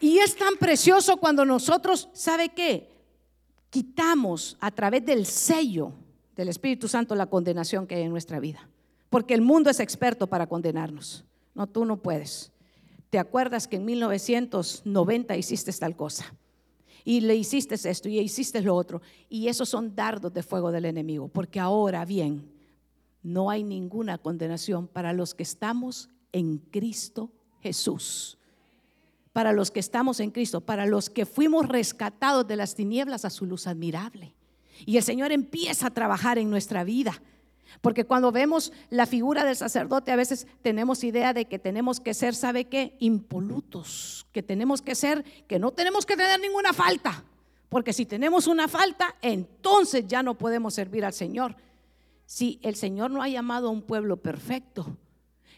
[0.00, 2.90] Y es tan precioso cuando nosotros, ¿sabe qué?
[3.70, 5.92] Quitamos a través del sello
[6.36, 8.68] del Espíritu Santo la condenación que hay en nuestra vida.
[9.08, 11.24] Porque el mundo es experto para condenarnos.
[11.54, 12.50] No, tú no puedes.
[13.10, 16.34] ¿Te acuerdas que en 1990 hiciste tal cosa?
[17.04, 19.02] Y le hiciste esto y hiciste lo otro.
[19.28, 22.50] Y esos son dardos de fuego del enemigo, porque ahora bien,
[23.22, 28.38] no hay ninguna condenación para los que estamos en Cristo Jesús.
[29.32, 33.30] Para los que estamos en Cristo, para los que fuimos rescatados de las tinieblas a
[33.30, 34.34] su luz admirable.
[34.84, 37.22] Y el Señor empieza a trabajar en nuestra vida.
[37.80, 42.14] Porque cuando vemos la figura del sacerdote, a veces tenemos idea de que tenemos que
[42.14, 42.96] ser, ¿sabe qué?
[43.00, 47.24] Impolutos, que tenemos que ser, que no tenemos que tener ninguna falta.
[47.68, 51.56] Porque si tenemos una falta, entonces ya no podemos servir al Señor.
[52.26, 54.96] Si el Señor no ha llamado a un pueblo perfecto,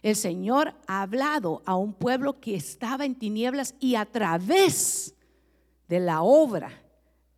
[0.02, 5.14] el Señor ha hablado a un pueblo que estaba en tinieblas y a través
[5.88, 6.70] de la obra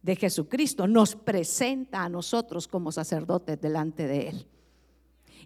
[0.02, 4.46] de Jesucristo nos presenta a nosotros como sacerdotes delante de Él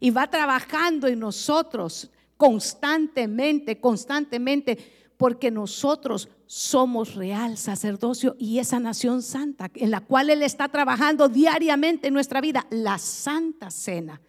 [0.01, 4.79] y va trabajando en nosotros constantemente, constantemente,
[5.17, 11.29] porque nosotros somos real sacerdocio y esa nación santa en la cual Él está trabajando
[11.29, 14.21] diariamente en nuestra vida, la santa cena,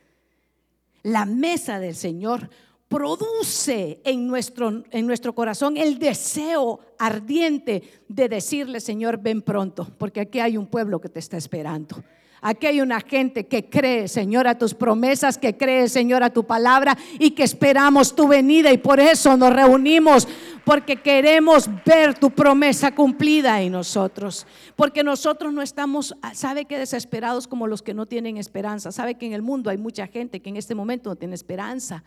[1.04, 2.50] la mesa del Señor
[2.90, 10.20] produce en nuestro, en nuestro corazón el deseo ardiente de decirle, Señor, ven pronto, porque
[10.20, 12.04] aquí hay un pueblo que te está esperando.
[12.44, 16.44] Aquí hay una gente que cree, Señor, a tus promesas, que cree, Señor, a tu
[16.44, 20.28] palabra y que esperamos tu venida y por eso nos reunimos,
[20.66, 24.48] porque queremos ver tu promesa cumplida en nosotros.
[24.76, 28.92] Porque nosotros no estamos, sabe que desesperados como los que no tienen esperanza.
[28.92, 32.04] Sabe que en el mundo hay mucha gente que en este momento no tiene esperanza.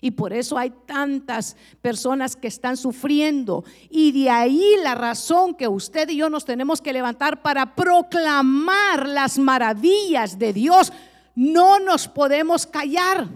[0.00, 3.64] Y por eso hay tantas personas que están sufriendo.
[3.90, 9.08] Y de ahí la razón que usted y yo nos tenemos que levantar para proclamar
[9.08, 10.92] las maravillas de Dios.
[11.34, 13.28] No nos podemos callar.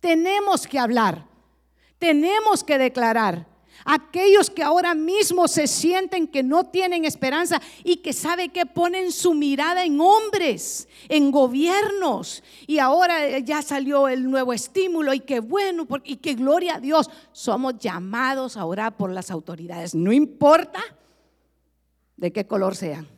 [0.00, 1.26] Tenemos que hablar,
[1.98, 3.46] tenemos que declarar.
[3.90, 9.10] Aquellos que ahora mismo se sienten que no tienen esperanza y que sabe que ponen
[9.10, 12.42] su mirada en hombres, en gobiernos.
[12.66, 17.08] Y ahora ya salió el nuevo estímulo y qué bueno, y qué gloria a Dios.
[17.32, 19.94] Somos llamados a orar por las autoridades.
[19.94, 20.80] No importa
[22.18, 23.08] de qué color sean.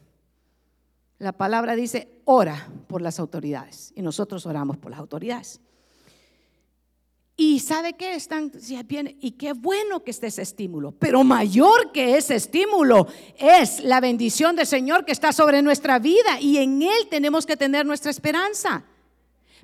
[1.19, 3.93] La palabra dice, ora por las autoridades.
[3.97, 5.61] Y nosotros oramos por las autoridades.
[7.43, 8.53] Y sabe que están,
[8.85, 13.07] bien, y qué bueno que esté ese estímulo, pero mayor que ese estímulo
[13.39, 17.57] es la bendición del Señor que está sobre nuestra vida y en Él tenemos que
[17.57, 18.85] tener nuestra esperanza.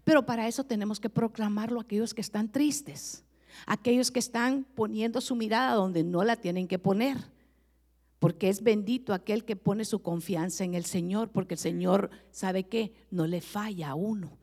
[0.05, 3.27] Pero para eso tenemos que proclamarlo a aquellos que están tristes,
[3.67, 7.19] aquellos que están poniendo su mirada donde no la tienen que poner.
[8.19, 12.69] Porque es bendito aquel que pone su confianza en el Señor, porque el Señor sabe
[12.69, 14.39] que no le falla a uno.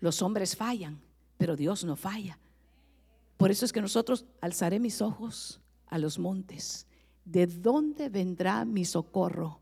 [0.00, 1.02] Los hombres fallan,
[1.36, 2.38] pero Dios no falla.
[3.36, 6.86] Por eso es que nosotros alzaré mis ojos a los montes.
[7.24, 9.60] ¿De dónde vendrá mi socorro?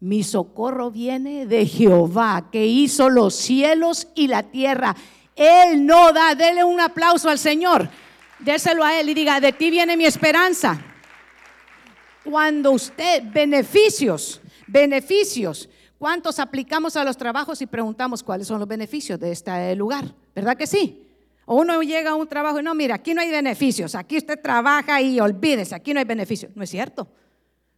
[0.00, 4.94] Mi socorro viene de Jehová, que hizo los cielos y la tierra.
[5.34, 7.88] Él no da, dele un aplauso al Señor.
[8.40, 10.78] Déselo a Él y diga, de ti viene mi esperanza.
[12.24, 19.18] Cuando usted, beneficios, beneficios, ¿cuántos aplicamos a los trabajos y preguntamos cuáles son los beneficios
[19.18, 20.14] de este lugar?
[20.34, 21.03] ¿Verdad que sí?
[21.46, 24.40] O uno llega a un trabajo y no, mira, aquí no hay beneficios, aquí usted
[24.40, 26.52] trabaja y olvídese, aquí no hay beneficios.
[26.54, 27.08] No es cierto.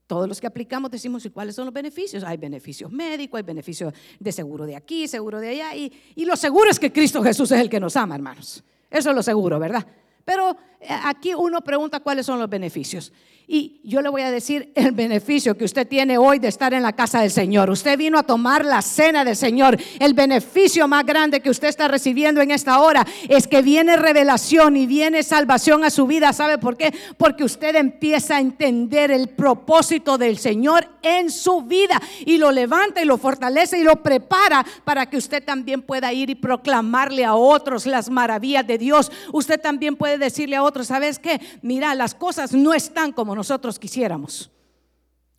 [0.07, 2.22] Todos los que aplicamos decimos, ¿y cuáles son los beneficios?
[2.22, 5.74] Hay beneficios médicos, hay beneficios de seguro de aquí, seguro de allá.
[5.74, 8.62] Y, y lo seguro es que Cristo Jesús es el que nos ama, hermanos.
[8.88, 9.85] Eso es lo seguro, ¿verdad?
[10.24, 13.12] Pero eh, aquí uno pregunta cuáles son los beneficios.
[13.48, 16.82] Y yo le voy a decir el beneficio que usted tiene hoy de estar en
[16.82, 17.70] la casa del Señor.
[17.70, 19.78] Usted vino a tomar la cena del Señor.
[20.00, 24.76] El beneficio más grande que usted está recibiendo en esta hora es que viene revelación
[24.76, 26.32] y viene salvación a su vida.
[26.32, 26.92] ¿Sabe por qué?
[27.16, 33.00] Porque usted empieza a entender el propósito del Señor en su vida y lo levanta
[33.00, 37.37] y lo fortalece y lo prepara para que usted también pueda ir y proclamarle a
[37.37, 39.12] otros las maravillas de Dios.
[39.32, 41.40] Usted también puede decirle a otros, ¿sabes qué?
[41.62, 44.51] Mira, las cosas no están como nosotros quisiéramos,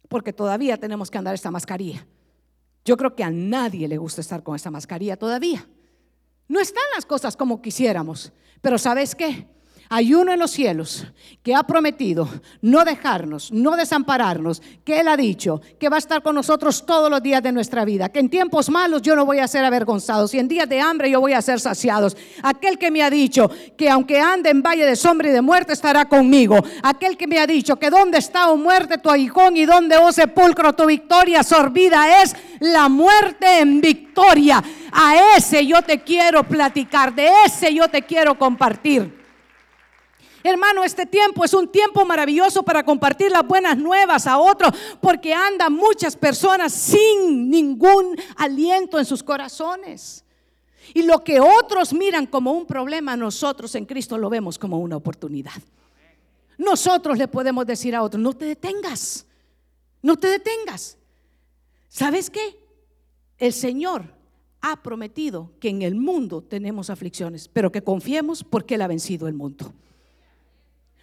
[0.08, 2.06] porque todavía tenemos que andar esta mascarilla.
[2.86, 5.68] Yo creo que a nadie le gusta estar con esta mascarilla todavía.
[6.48, 8.32] No están las cosas como quisiéramos,
[8.62, 9.48] pero ¿sabes qué?
[9.90, 11.06] Hay uno en los cielos
[11.44, 12.28] que ha prometido
[12.62, 17.10] no dejarnos, no desampararnos, que Él ha dicho que va a estar con nosotros todos
[17.10, 20.28] los días de nuestra vida, que en tiempos malos yo no voy a ser avergonzado,
[20.32, 22.18] y en días de hambre yo voy a ser saciados.
[22.44, 25.74] Aquel que me ha dicho que aunque ande en valle de sombra y de muerte
[25.74, 26.58] estará conmigo.
[26.84, 30.12] Aquel que me ha dicho que donde está, oh muerte, tu aguijón y donde, oh
[30.12, 34.64] sepulcro, tu victoria sorbida es la muerte en victoria.
[34.92, 39.27] A ese yo te quiero platicar, de ese yo te quiero compartir.
[40.48, 45.34] Hermano, este tiempo es un tiempo maravilloso para compartir las buenas nuevas a otros, porque
[45.34, 50.24] andan muchas personas sin ningún aliento en sus corazones.
[50.94, 54.96] Y lo que otros miran como un problema, nosotros en Cristo lo vemos como una
[54.96, 55.62] oportunidad.
[56.58, 59.26] Nosotros le podemos decir a otros, no te detengas,
[60.02, 60.98] no te detengas.
[61.90, 62.58] ¿Sabes qué?
[63.38, 64.16] El Señor
[64.62, 69.28] ha prometido que en el mundo tenemos aflicciones, pero que confiemos porque Él ha vencido
[69.28, 69.74] el mundo.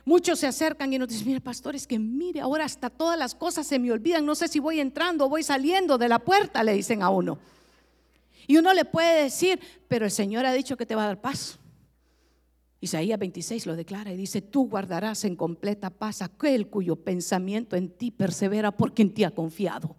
[0.05, 3.35] Muchos se acercan y nos dicen, mire pastor, es que mire, ahora hasta todas las
[3.35, 6.63] cosas se me olvidan, no sé si voy entrando o voy saliendo de la puerta,
[6.63, 7.39] le dicen a uno.
[8.47, 11.21] Y uno le puede decir, pero el Señor ha dicho que te va a dar
[11.23, 11.59] paz.
[12.81, 17.89] Isaías 26 lo declara y dice, tú guardarás en completa paz aquel cuyo pensamiento en
[17.89, 19.97] ti persevera porque en ti ha confiado.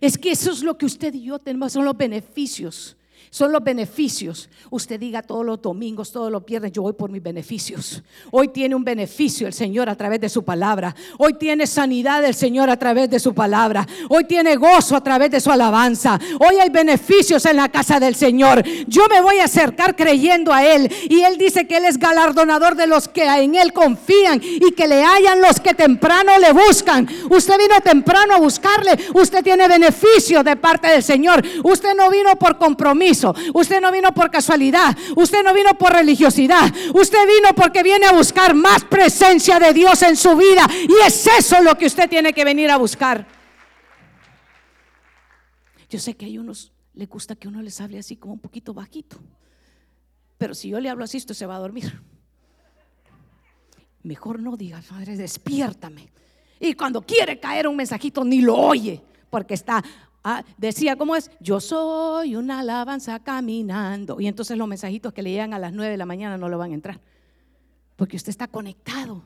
[0.00, 2.96] Es que eso es lo que usted y yo tenemos, son los beneficios
[3.32, 4.50] son los beneficios.
[4.68, 8.02] Usted diga todos los domingos, todos los viernes, yo voy por mis beneficios.
[8.30, 10.94] Hoy tiene un beneficio el Señor a través de su palabra.
[11.16, 13.88] Hoy tiene sanidad el Señor a través de su palabra.
[14.10, 16.20] Hoy tiene gozo a través de su alabanza.
[16.40, 18.62] Hoy hay beneficios en la casa del Señor.
[18.86, 20.92] Yo me voy a acercar creyendo a Él.
[21.08, 24.86] Y Él dice que Él es galardonador de los que en Él confían y que
[24.86, 27.08] le hayan los que temprano le buscan.
[27.30, 28.90] Usted vino temprano a buscarle.
[29.14, 31.42] Usted tiene beneficio de parte del Señor.
[31.64, 33.21] Usted no vino por compromiso.
[33.54, 34.96] Usted no vino por casualidad.
[35.16, 36.72] Usted no vino por religiosidad.
[36.94, 40.66] Usted vino porque viene a buscar más presencia de Dios en su vida.
[40.88, 43.26] Y es eso lo que usted tiene que venir a buscar.
[45.88, 48.72] Yo sé que hay unos, le gusta que uno les hable así como un poquito
[48.72, 49.18] bajito.
[50.38, 52.02] Pero si yo le hablo así, usted se va a dormir.
[54.02, 56.10] Mejor no diga, Padre, despiértame.
[56.58, 59.82] Y cuando quiere caer un mensajito, ni lo oye, porque está
[60.24, 61.30] Ah, decía, ¿cómo es?
[61.40, 64.20] Yo soy una alabanza caminando.
[64.20, 66.58] Y entonces los mensajitos que le llegan a las 9 de la mañana no lo
[66.58, 67.00] van a entrar.
[67.96, 69.22] Porque usted está conectado.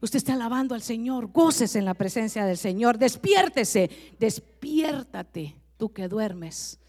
[0.00, 1.28] Usted está alabando al Señor.
[1.28, 2.98] Gócese en la presencia del Señor.
[2.98, 3.90] Despiértese.
[4.18, 6.80] Despiértate, tú que duermes.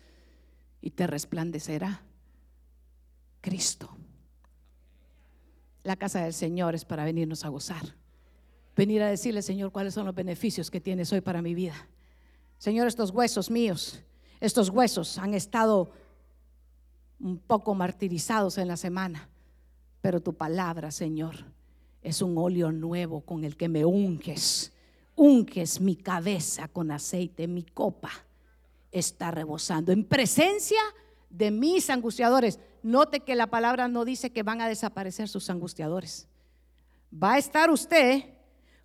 [0.81, 2.01] Y te resplandecerá
[3.41, 3.89] Cristo.
[5.83, 7.95] La casa del Señor es para venirnos a gozar.
[8.75, 11.75] Venir a decirle, Señor, cuáles son los beneficios que tienes hoy para mi vida.
[12.63, 13.99] Señor, estos huesos míos,
[14.39, 15.91] estos huesos han estado
[17.19, 19.27] un poco martirizados en la semana,
[19.99, 21.35] pero tu palabra, Señor,
[22.01, 24.71] es un óleo nuevo con el que me unges.
[25.13, 28.11] Unges mi cabeza con aceite, mi copa
[28.93, 30.79] está rebosando en presencia
[31.29, 32.61] de mis angustiadores.
[32.81, 36.29] Note que la palabra no dice que van a desaparecer sus angustiadores.
[37.13, 38.23] Va a estar usted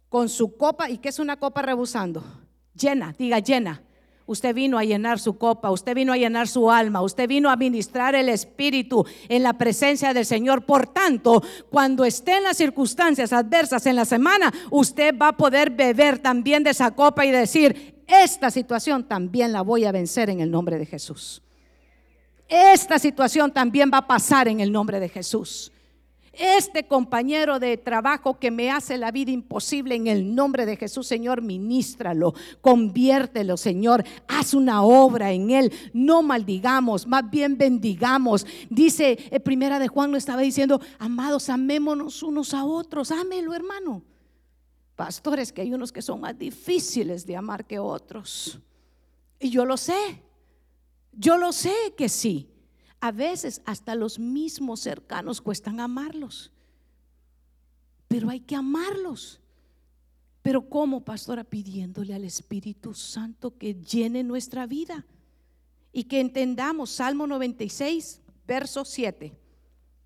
[0.09, 2.48] con su copa, ¿y qué es una copa rebosando?
[2.79, 3.83] Llena, diga llena.
[4.27, 7.57] Usted vino a llenar su copa, usted vino a llenar su alma, usted vino a
[7.57, 10.67] ministrar el Espíritu en la presencia del Señor.
[10.67, 15.71] Por tanto, cuando esté en las circunstancias adversas en la semana, usted va a poder
[15.71, 20.41] beber también de esa copa y decir, esta situación también la voy a vencer en
[20.41, 21.43] el nombre de Jesús.
[22.49, 25.73] Esta situación también va a pasar en el nombre de Jesús.
[26.39, 31.09] Este compañero de trabajo que me hace la vida imposible en el nombre de Jesús,
[31.09, 35.73] Señor, ministralo, conviértelo, Señor, haz una obra en él.
[35.93, 38.47] No maldigamos, más bien bendigamos.
[38.71, 44.05] Dice, eh, primera de Juan lo estaba diciendo, amados, amémonos unos a otros, ámelo, hermano.
[44.95, 48.61] Pastores, que hay unos que son más difíciles de amar que otros.
[49.41, 50.23] Y yo lo sé.
[51.13, 52.49] Yo lo sé que sí.
[53.01, 56.51] A veces hasta los mismos cercanos cuestan amarlos.
[58.09, 59.41] Pero hay que amarlos.
[60.43, 61.45] Pero ¿cómo, pastora?
[61.45, 65.07] Pidiéndole al Espíritu Santo que llene nuestra vida
[65.93, 69.37] y que entendamos Salmo 96, verso 7.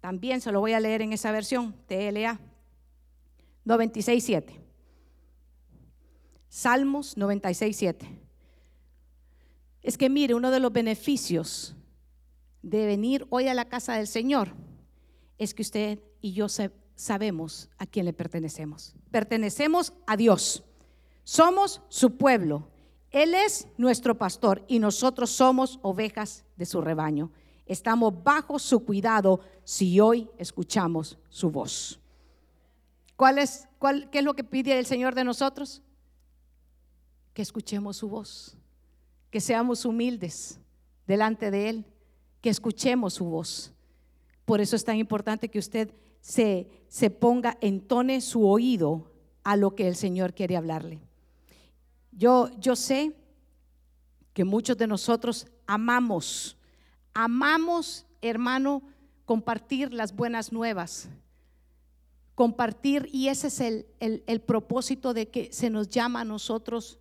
[0.00, 2.40] También se lo voy a leer en esa versión, TLA
[3.64, 4.60] 96, 7.
[6.48, 8.18] Salmos 96, 7.
[9.82, 11.74] Es que mire, uno de los beneficios
[12.62, 14.54] de venir hoy a la casa del Señor
[15.38, 16.46] es que usted y yo
[16.94, 18.94] sabemos a quién le pertenecemos.
[19.10, 20.64] Pertenecemos a Dios.
[21.24, 22.68] Somos su pueblo.
[23.10, 27.30] Él es nuestro pastor y nosotros somos ovejas de su rebaño.
[27.66, 32.00] Estamos bajo su cuidado si hoy escuchamos su voz.
[33.16, 35.82] ¿Cuál es, cuál, ¿Qué es lo que pide el Señor de nosotros?
[37.34, 38.56] Que escuchemos su voz
[39.32, 40.60] que seamos humildes
[41.06, 41.86] delante de Él,
[42.42, 43.72] que escuchemos su voz.
[44.44, 49.10] Por eso es tan importante que usted se, se ponga, entone su oído
[49.44, 51.00] a lo que el Señor quiere hablarle.
[52.10, 53.16] Yo, yo sé
[54.34, 56.58] que muchos de nosotros amamos,
[57.14, 58.82] amamos, hermano,
[59.24, 61.08] compartir las buenas nuevas,
[62.34, 66.98] compartir, y ese es el, el, el propósito de que se nos llama a nosotros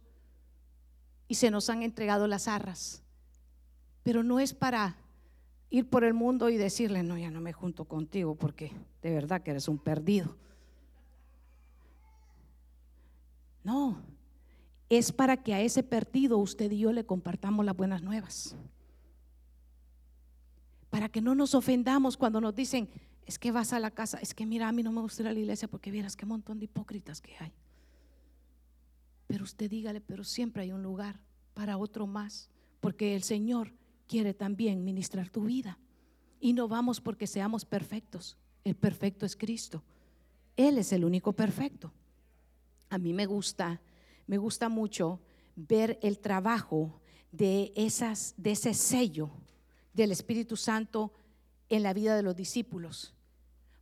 [1.28, 3.02] y se nos han entregado las arras.
[4.04, 5.01] Pero no es para
[5.72, 9.42] ir por el mundo y decirle, no, ya no me junto contigo porque de verdad
[9.42, 10.36] que eres un perdido.
[13.64, 14.02] No,
[14.90, 18.56] es para que a ese perdido usted y yo le compartamos las buenas nuevas.
[20.90, 22.90] Para que no nos ofendamos cuando nos dicen,
[23.26, 25.30] es que vas a la casa, es que mira, a mí no me gusta ir
[25.30, 27.54] a la iglesia porque vieras qué montón de hipócritas que hay.
[29.28, 31.22] Pero usted dígale, pero siempre hay un lugar
[31.54, 32.50] para otro más,
[32.82, 33.72] porque el Señor
[34.12, 35.80] quiere también ministrar tu vida.
[36.42, 38.38] Y no vamos porque seamos perfectos.
[38.66, 39.84] El perfecto es Cristo.
[40.58, 41.94] Él es el único perfecto.
[42.90, 43.80] A mí me gusta,
[44.28, 45.22] me gusta mucho
[45.56, 47.00] ver el trabajo
[47.32, 49.30] de esas de ese sello
[49.94, 51.14] del Espíritu Santo
[51.70, 53.14] en la vida de los discípulos,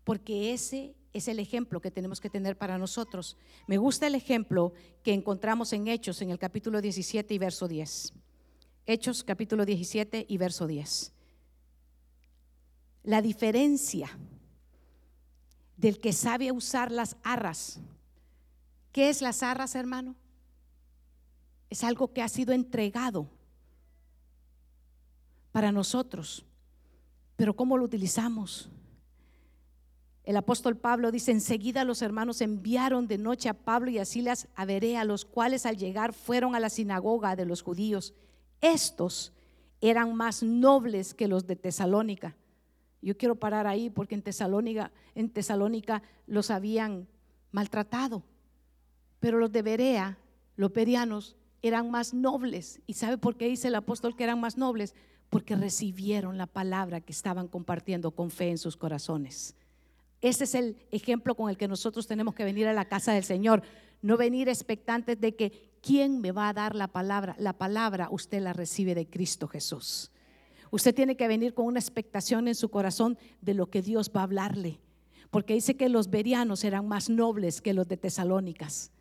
[0.04, 3.36] porque ese es el ejemplo que tenemos que tener para nosotros.
[3.66, 8.14] Me gusta el ejemplo que encontramos en Hechos en el capítulo 17 y verso 10.
[8.92, 11.12] Hechos capítulo 17 y verso 10.
[13.04, 14.10] La diferencia
[15.78, 17.80] del que sabe usar las arras.
[18.92, 20.16] ¿Qué es las arras, hermano?
[21.70, 23.30] Es algo que ha sido entregado
[25.52, 26.44] para nosotros.
[27.36, 28.72] Pero ¿cómo lo utilizamos?
[30.24, 34.48] El apóstol Pablo dice, enseguida los hermanos enviaron de noche a Pablo y a Silas
[34.56, 38.16] a Berea, los cuales al llegar fueron a la sinagoga de los judíos.
[38.62, 39.34] Estos
[39.82, 42.36] eran más nobles que los de Tesalónica.
[43.02, 44.92] Yo quiero parar ahí porque en Tesalónica,
[46.28, 47.08] los habían
[47.52, 48.24] maltratado.
[49.20, 50.18] Pero los de Berea,
[50.56, 52.82] los perianos, eran más nobles.
[52.88, 54.96] ¿Y sabe por qué dice el apóstol que eran más nobles?
[55.30, 59.56] Porque recibieron la palabra que estaban compartiendo con fe en sus corazones.
[60.22, 63.24] Ese es el ejemplo con el que nosotros tenemos que venir a la casa del
[63.24, 63.62] Señor.
[64.02, 67.36] No venir expectantes de que ¿quién me va a dar la palabra?
[67.40, 70.12] La palabra usted la recibe de Cristo Jesús.
[70.72, 74.22] Usted tiene que venir con una expectación en su corazón de lo que Dios va
[74.22, 74.80] a hablarle.
[75.32, 78.92] Porque dice que los berianos eran más nobles que los de Tesalónicas.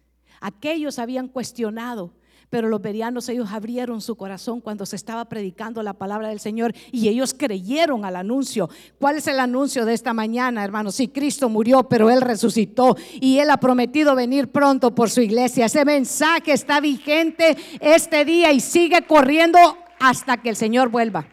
[0.40, 2.12] Aquellos habían cuestionado,
[2.50, 6.74] pero los berianos ellos abrieron su corazón cuando se estaba predicando la palabra del Señor
[6.90, 8.70] y ellos creyeron al anuncio.
[8.98, 10.94] ¿Cuál es el anuncio de esta mañana, hermanos?
[10.94, 15.66] Si Cristo murió, pero Él resucitó y Él ha prometido venir pronto por su iglesia.
[15.66, 19.58] Ese mensaje está vigente este día y sigue corriendo
[20.00, 21.26] hasta que el Señor vuelva.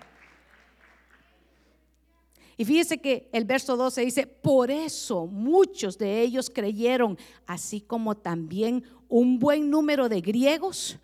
[2.57, 8.15] Y fíjese que el verso 12 dice, por eso muchos de ellos creyeron, así como
[8.15, 10.97] también un buen número de griegos,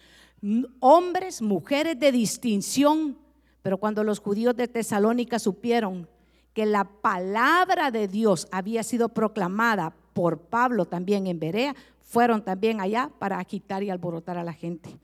[0.79, 3.17] hombres, mujeres de distinción.
[3.61, 6.07] Pero cuando los judíos de Tesalónica supieron
[6.53, 12.81] que la palabra de Dios había sido proclamada por Pablo también en Berea, fueron también
[12.81, 14.99] allá para agitar y alborotar a la gente.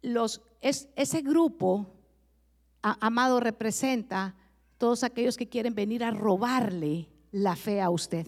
[0.00, 1.86] Los, es, ese grupo,
[2.80, 4.34] amado, representa
[4.78, 8.26] todos aquellos que quieren venir a robarle la fe a usted.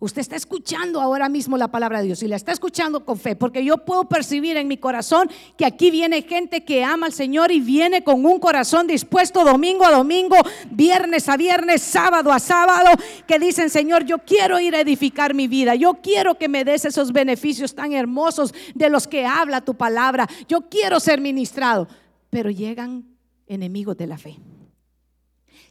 [0.00, 3.34] Usted está escuchando ahora mismo la palabra de Dios y la está escuchando con fe,
[3.34, 7.50] porque yo puedo percibir en mi corazón que aquí viene gente que ama al Señor
[7.50, 10.36] y viene con un corazón dispuesto domingo a domingo,
[10.70, 12.90] viernes a viernes, sábado a sábado,
[13.26, 16.84] que dicen, Señor, yo quiero ir a edificar mi vida, yo quiero que me des
[16.84, 21.88] esos beneficios tan hermosos de los que habla tu palabra, yo quiero ser ministrado,
[22.30, 23.04] pero llegan
[23.48, 24.36] enemigos de la fe.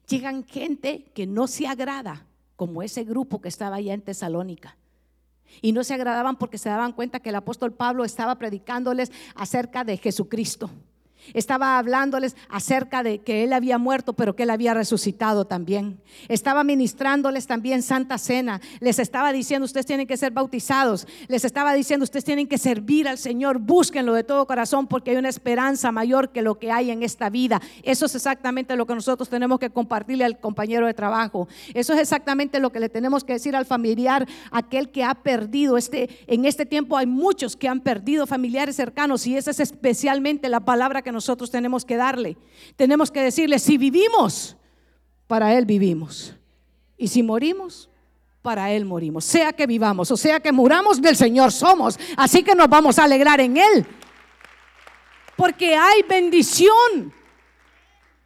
[0.10, 2.26] Llegan gente que no se agrada,
[2.58, 4.76] como ese grupo que estaba allá en Tesalónica.
[5.62, 9.86] Y no se agradaban porque se daban cuenta que el apóstol Pablo estaba predicándoles acerca
[9.86, 10.70] de Jesucristo.
[11.34, 16.02] Estaba hablándoles acerca de que Él había muerto, pero que Él había resucitado también.
[16.28, 18.62] Estaba ministrándoles también Santa Cena.
[18.80, 21.08] Les estaba diciendo, ustedes tienen que ser bautizados.
[21.28, 23.60] Les estaba diciendo, ustedes tienen que servir al Señor.
[23.60, 27.30] Búsquenlo de todo corazón porque hay una esperanza mayor que lo que hay en esta
[27.30, 27.62] vida.
[27.84, 31.48] Eso es exactamente lo que nosotros tenemos que compartirle al compañero de trabajo.
[31.74, 35.78] Eso es exactamente lo que le tenemos que decir al familiar, aquel que ha perdido.
[35.78, 40.50] Este, en este tiempo hay muchos que han perdido familiares cercanos y esa es especialmente
[40.50, 42.38] la palabra que nosotros tenemos que darle.
[42.76, 44.56] Tenemos que decirle, si vivimos,
[45.26, 46.36] para Él vivimos.
[46.96, 47.90] Y si morimos,
[48.44, 49.26] para Él morimos.
[49.26, 52.00] Sea que vivamos o sea que muramos, del Señor somos.
[52.16, 53.86] Así que nos vamos a alegrar en Él.
[55.36, 57.14] Porque hay bendición.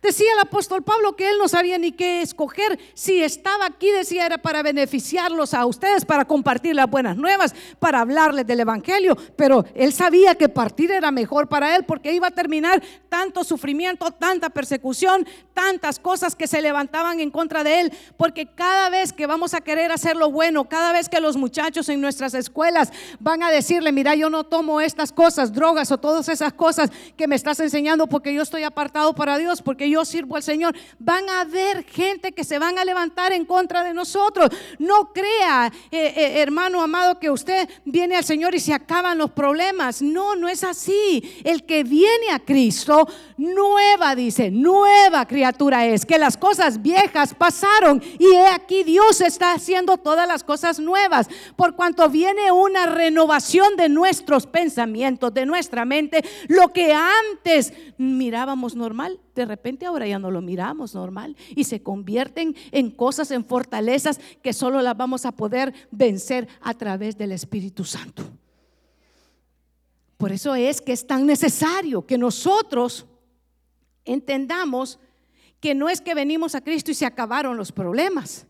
[0.02, 2.80] Decía el apóstol Pablo que él no sabía ni qué escoger.
[2.96, 8.00] Si estaba aquí, decía, era para beneficiarlos a ustedes, para compartir las buenas nuevas, para
[8.00, 9.16] hablarles del Evangelio.
[9.36, 14.10] Pero él sabía que partir era mejor para él porque iba a terminar tanto sufrimiento,
[14.10, 17.94] tanta persecución, tantas cosas que se levantaban en contra de él.
[18.18, 21.90] Porque cada vez que vamos a querer hacer lo bueno, cada vez que los muchachos
[21.90, 26.28] en nuestras escuelas van a decirle, mira, yo no tomo estas cosas, drogas o todas
[26.28, 30.36] esas cosas que me estás enseñando porque yo estoy apartado para Dios, porque yo sirvo
[30.36, 34.50] al Señor, van a haber gente que se van a levantar en contra de nosotros.
[34.80, 39.32] No crea, eh, eh, hermano amado, que usted viene al Señor y se acaban los
[39.32, 40.02] problemas.
[40.02, 41.42] No, no es así.
[41.44, 48.02] El que viene a Cristo, nueva, dice, nueva criatura es, que las cosas viejas pasaron
[48.20, 53.76] y he aquí Dios está haciendo todas las cosas nuevas, por cuanto viene una renovación
[53.76, 60.20] de nuestros pensamientos, de nuestra mente, lo que antes mirábamos normal, de repente ahora ya
[60.20, 65.26] no lo miramos normal y se convierten en cosas, en fortalezas que solo las vamos
[65.26, 68.24] a poder vencer a través del Espíritu Santo.
[70.18, 73.08] Por eso es que es tan necesario que nosotros
[74.06, 75.00] entendamos
[75.60, 78.48] que no es que venimos a Cristo y se acabaron los problemas.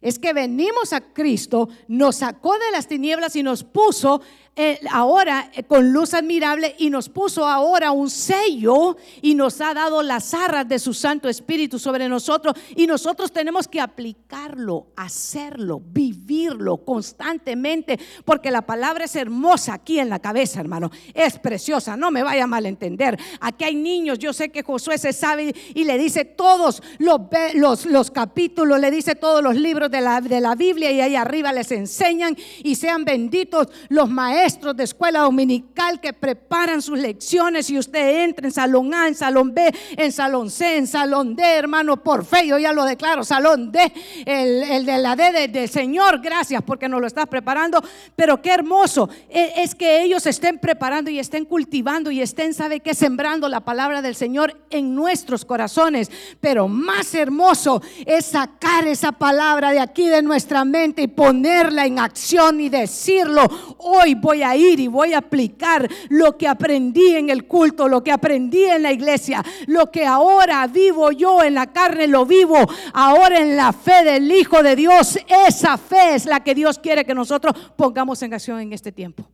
[0.00, 4.20] Es que venimos a Cristo, nos sacó de las tinieblas y nos puso
[4.56, 9.74] eh, ahora eh, con luz admirable y nos puso ahora un sello y nos ha
[9.74, 15.82] dado las arras de su Santo Espíritu sobre nosotros y nosotros tenemos que aplicarlo, hacerlo,
[15.84, 20.92] vivirlo constantemente porque la palabra es hermosa aquí en la cabeza, hermano.
[21.14, 23.18] Es preciosa, no me vaya a malentender.
[23.40, 27.22] Aquí hay niños, yo sé que Josué se sabe y le dice todos los,
[27.54, 31.16] los, los capítulos, le dice todos los libros de la, de la Biblia y ahí
[31.16, 36.98] arriba les enseñan y sean benditos los maestros maestros de escuela dominical que preparan sus
[36.98, 41.34] lecciones y usted entra en salón A, en salón B, en salón C, en salón
[41.34, 43.90] D, hermano, por fe, yo ya lo declaro, salón D,
[44.26, 47.82] el, de la D del Señor, gracias porque nos lo estás preparando,
[48.14, 52.80] pero qué hermoso e, es que ellos estén preparando y estén cultivando y estén, sabe
[52.80, 56.10] que sembrando la palabra del Señor en nuestros corazones,
[56.42, 61.98] pero más hermoso es sacar esa palabra de aquí de nuestra mente y ponerla en
[61.98, 67.30] acción y decirlo, hoy voy a ir y voy a aplicar lo que aprendí en
[67.30, 71.72] el culto, lo que aprendí en la iglesia, lo que ahora vivo yo en la
[71.72, 72.56] carne, lo vivo
[72.92, 75.18] ahora en la fe del Hijo de Dios.
[75.46, 79.28] Esa fe es la que Dios quiere que nosotros pongamos en acción en este tiempo.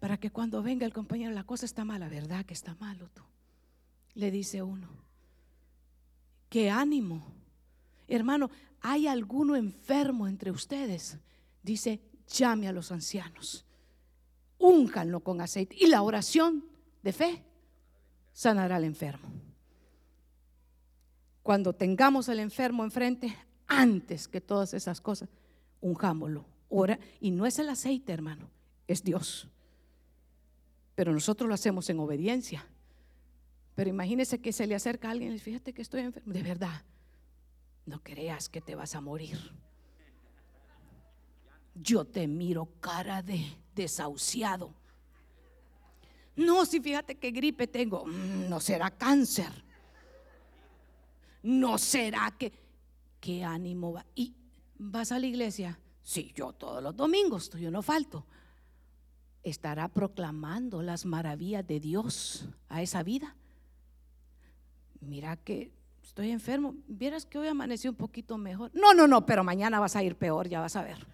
[0.00, 2.44] Para que cuando venga el compañero, la cosa está mala, ¿verdad?
[2.44, 3.22] Que está malo tú.
[4.14, 4.88] Le dice uno,
[6.48, 7.24] qué ánimo.
[8.08, 11.18] Hermano, ¿hay alguno enfermo entre ustedes?
[11.62, 12.00] Dice,
[12.32, 13.64] llame a los ancianos,
[14.58, 15.76] úncanlo con aceite.
[15.78, 16.64] Y la oración
[17.02, 17.44] de fe
[18.32, 19.28] sanará al enfermo.
[21.42, 25.28] Cuando tengamos al enfermo enfrente, antes que todas esas cosas,
[25.80, 26.44] unjámoslo.
[26.68, 28.48] Ora, y no es el aceite, hermano,
[28.86, 29.48] es Dios.
[30.94, 32.64] Pero nosotros lo hacemos en obediencia.
[33.74, 36.32] Pero imagínese que se le acerca a alguien y fíjate que estoy enfermo.
[36.32, 36.82] De verdad,
[37.86, 39.38] no creas que te vas a morir.
[41.74, 43.44] Yo te miro cara de
[43.74, 44.74] desahuciado.
[46.36, 49.50] No, si fíjate que gripe tengo, mm, no será cáncer.
[51.42, 52.52] No será que,
[53.20, 54.06] qué ánimo va.
[54.14, 54.34] ¿Y
[54.78, 55.78] vas a la iglesia?
[56.02, 58.26] Sí, yo todos los domingos, yo no falto.
[59.42, 63.36] Estará proclamando las maravillas de Dios a esa vida.
[65.00, 66.76] Mira que estoy enfermo.
[66.86, 68.70] Vieras que hoy amaneció un poquito mejor.
[68.72, 71.06] No, no, no, pero mañana vas a ir peor, ya vas a ver.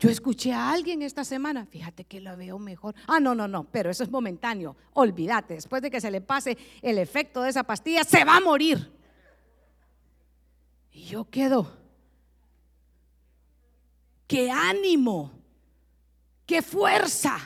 [0.00, 2.94] Yo escuché a alguien esta semana, fíjate que lo veo mejor.
[3.06, 4.74] Ah, no, no, no, pero eso es momentáneo.
[4.94, 8.40] Olvídate, después de que se le pase el efecto de esa pastilla, se va a
[8.40, 8.90] morir.
[10.90, 11.76] Y yo quedo.
[14.26, 15.32] Qué ánimo,
[16.46, 17.36] qué fuerza,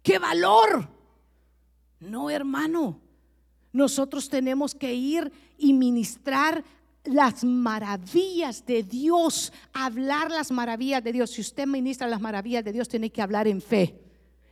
[0.00, 0.88] qué valor.
[1.98, 3.00] No, hermano,
[3.72, 6.62] nosotros tenemos que ir y ministrar
[7.04, 11.30] las maravillas de Dios, hablar las maravillas de Dios.
[11.30, 13.98] Si usted ministra las maravillas de Dios, tiene que hablar en fe.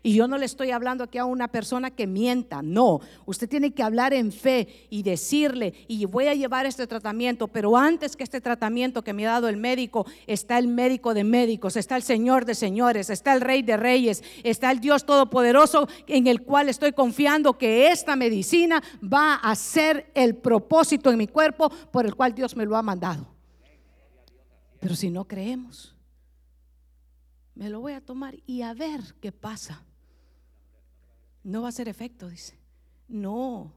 [0.02, 3.00] Y yo no le estoy hablando aquí a una persona que mienta, no.
[3.26, 7.76] Usted tiene que hablar en fe y decirle, y voy a llevar este tratamiento, pero
[7.76, 11.76] antes que este tratamiento que me ha dado el médico, está el médico de médicos,
[11.76, 16.26] está el Señor de señores, está el Rey de reyes, está el Dios Todopoderoso en
[16.28, 21.68] el cual estoy confiando que esta medicina va a ser el propósito en mi cuerpo
[21.90, 23.26] por el cual Dios me lo ha mandado.
[24.80, 25.94] Pero si no creemos,
[27.54, 29.84] me lo voy a tomar y a ver qué pasa.
[31.42, 32.58] No va a ser efecto, dice.
[33.08, 33.72] No.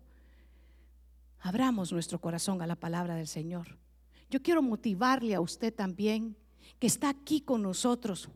[1.40, 3.78] Abramos nuestro corazón a la palabra del Señor.
[4.30, 6.36] Yo quiero motivarle a usted también,
[6.80, 8.30] que está aquí con nosotros,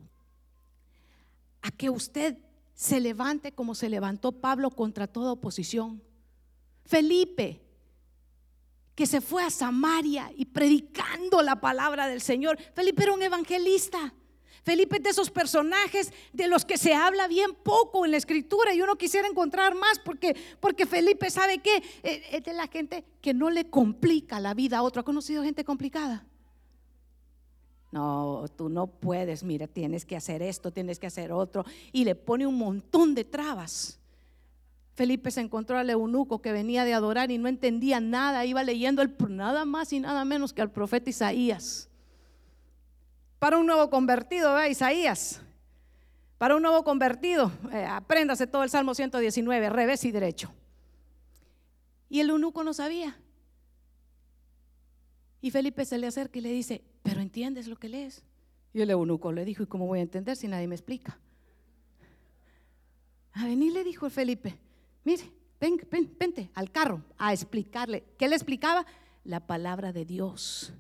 [1.61, 2.38] a que usted
[2.73, 6.01] se levante como se levantó Pablo contra toda oposición.
[6.86, 7.61] Felipe,
[8.93, 12.57] que se fue a Samaria y predicando la palabra del Señor.
[12.73, 14.13] Felipe era un evangelista.
[14.68, 18.74] Felipe es de esos personajes de los que se habla bien poco en la escritura
[18.74, 23.05] y uno quisiera encontrar más porque, porque Felipe sabe que eh, es de la gente
[23.22, 24.99] que no le complica la vida a otro.
[24.99, 26.26] ¿Ha conocido gente complicada?
[27.93, 31.63] No, tú no puedes, mira, tienes que hacer esto, tienes que hacer otro.
[31.93, 34.01] Y le pone un montón de trabas.
[34.95, 39.01] Felipe se encontró al eunuco que venía de adorar y no entendía nada, iba leyendo
[39.01, 41.88] el, nada más y nada menos que al profeta Isaías.
[43.39, 44.71] Para un nuevo convertido, ¿eh?
[44.71, 45.41] Isaías.
[46.38, 50.53] Para un nuevo convertido, eh, apréndase todo el Salmo 119, revés y derecho.
[52.09, 53.17] Y el eunuco no sabía.
[55.41, 58.23] Y Felipe se le acerca y le dice, pero ¿entiendes lo que lees?
[58.73, 61.19] Y el eunuco le dijo, ¿y cómo voy a entender si nadie me explica?
[63.33, 64.57] A venir le dijo Felipe,
[65.03, 68.03] mire, ven, ven, vente al carro a explicarle.
[68.17, 68.85] ¿Qué le explicaba?
[69.23, 70.73] La palabra de Dios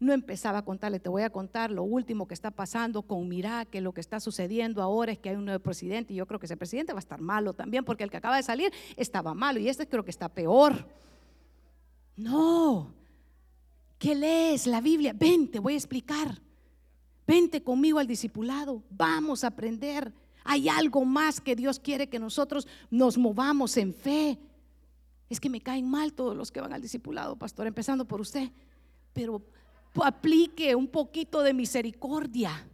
[0.00, 3.64] no empezaba a contarle, te voy a contar lo último que está pasando con Mira,
[3.64, 6.38] que lo que está sucediendo ahora es que hay un nuevo presidente y yo creo
[6.38, 9.34] que ese presidente va a estar malo también porque el que acaba de salir estaba
[9.34, 10.86] malo y este creo que está peor.
[12.16, 12.94] No,
[13.98, 14.66] ¿qué lees?
[14.66, 16.40] La Biblia, ven, te voy a explicar.
[17.26, 20.12] Vente conmigo al discipulado, vamos a aprender.
[20.44, 24.38] Hay algo más que Dios quiere que nosotros nos movamos en fe.
[25.30, 28.50] Es que me caen mal todos los que van al discipulado, pastor, empezando por usted.
[29.14, 29.42] Pero
[30.02, 32.68] aplique un poquito de misericordia,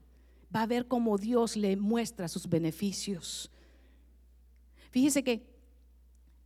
[0.54, 3.50] va a ver cómo Dios le muestra sus beneficios.
[4.90, 5.46] Fíjese que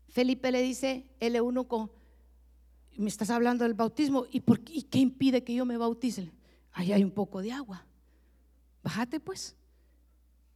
[0.08, 1.90] Felipe le dice, el eunuco,
[2.96, 6.30] me estás hablando del bautismo, ¿y, por qué, qué impide que yo me bautice?
[6.72, 7.86] Ahí hay un poco de agua.
[8.82, 9.56] Bájate pues,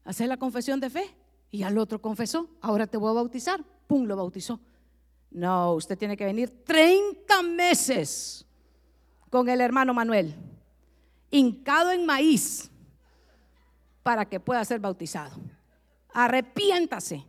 [0.04, 1.14] hace la confesión de fe.
[1.50, 3.64] Y al otro confesó, ahora te voy a bautizar.
[3.86, 4.60] Pum, lo bautizó.
[5.30, 8.46] No, usted tiene que venir 30 meses
[9.30, 10.34] con el hermano Manuel,
[11.30, 12.70] hincado en maíz,
[14.02, 15.36] para que pueda ser bautizado.
[16.12, 17.24] Arrepiéntase.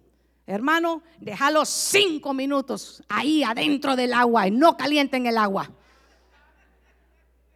[0.47, 5.69] Hermano, déjalo cinco minutos ahí adentro del agua y no calienten el agua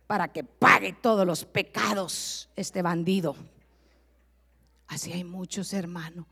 [0.06, 3.36] para que pague todos los pecados este bandido.
[4.88, 6.28] Así hay muchos hermanos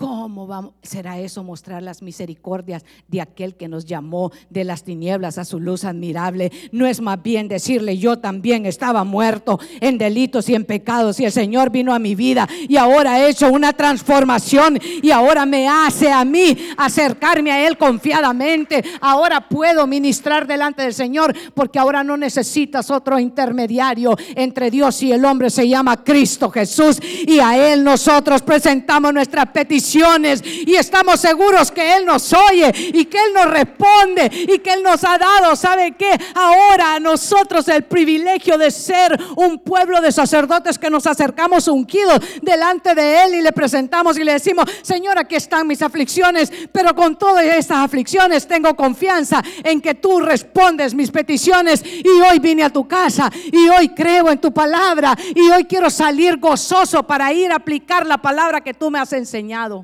[0.00, 5.44] ¿Cómo será eso mostrar las misericordias de aquel que nos llamó de las tinieblas a
[5.44, 6.50] su luz admirable?
[6.72, 11.26] No es más bien decirle, yo también estaba muerto en delitos y en pecados y
[11.26, 15.68] el Señor vino a mi vida y ahora ha hecho una transformación y ahora me
[15.68, 18.82] hace a mí acercarme a Él confiadamente.
[19.02, 25.12] Ahora puedo ministrar delante del Señor porque ahora no necesitas otro intermediario entre Dios y
[25.12, 25.50] el hombre.
[25.50, 31.96] Se llama Cristo Jesús y a Él nosotros presentamos nuestra petición y estamos seguros que
[31.96, 35.92] Él nos oye y que Él nos responde y que Él nos ha dado, ¿sabe
[35.92, 36.10] qué?
[36.34, 42.20] Ahora a nosotros el privilegio de ser un pueblo de sacerdotes que nos acercamos ungidos
[42.42, 46.94] delante de Él y le presentamos y le decimos, Señor, aquí están mis aflicciones, pero
[46.94, 52.64] con todas estas aflicciones tengo confianza en que tú respondes mis peticiones y hoy vine
[52.64, 57.32] a tu casa y hoy creo en tu palabra y hoy quiero salir gozoso para
[57.32, 59.79] ir a aplicar la palabra que tú me has enseñado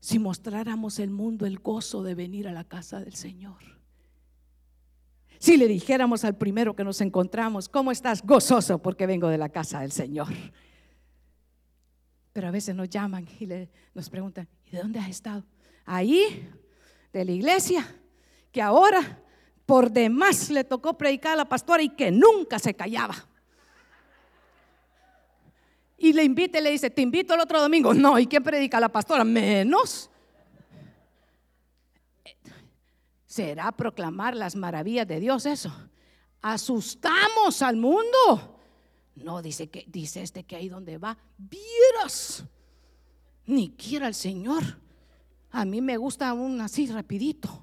[0.00, 3.58] si mostráramos el mundo el gozo de venir a la casa del Señor.
[5.38, 8.22] Si le dijéramos al primero que nos encontramos, ¿cómo estás?
[8.22, 10.28] Gozoso porque vengo de la casa del Señor.
[12.32, 13.48] Pero a veces nos llaman y
[13.94, 15.44] nos preguntan, ¿y de dónde has estado?
[15.84, 16.46] Ahí,
[17.12, 17.86] de la iglesia,
[18.52, 19.22] que ahora
[19.66, 23.29] por demás le tocó predicar a la pastora y que nunca se callaba.
[26.02, 27.92] Y le invita y le dice, te invito el otro domingo.
[27.92, 29.22] No, ¿y quién predica la pastora?
[29.22, 30.08] Menos.
[33.26, 35.70] ¿Será proclamar las maravillas de Dios eso?
[36.40, 38.58] ¿Asustamos al mundo?
[39.16, 42.44] No, dice dice este que ahí donde va, vieras.
[43.44, 44.62] Ni quiera el Señor.
[45.50, 47.62] A mí me gusta un así rapidito.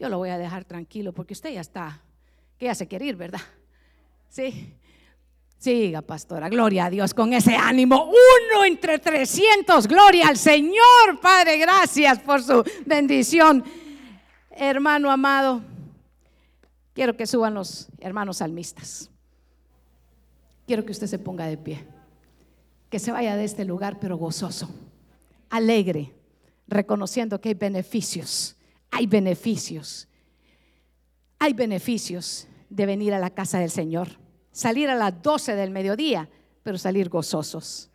[0.00, 2.02] Yo lo voy a dejar tranquilo porque usted ya está,
[2.58, 3.40] que ya se quiere ir, ¿verdad?
[4.28, 4.74] Sí.
[5.58, 8.04] Siga, pastora, gloria a Dios con ese ánimo.
[8.04, 13.64] Uno entre 300, gloria al Señor, Padre, gracias por su bendición.
[14.52, 15.60] Hermano amado,
[16.94, 19.10] quiero que suban los hermanos salmistas.
[20.64, 21.84] Quiero que usted se ponga de pie,
[22.88, 24.70] que se vaya de este lugar, pero gozoso,
[25.50, 26.14] alegre,
[26.68, 28.56] reconociendo que hay beneficios,
[28.92, 30.06] hay beneficios,
[31.40, 34.27] hay beneficios de venir a la casa del Señor
[34.58, 36.28] salir a las 12 del mediodía,
[36.64, 37.90] pero salir gozosos.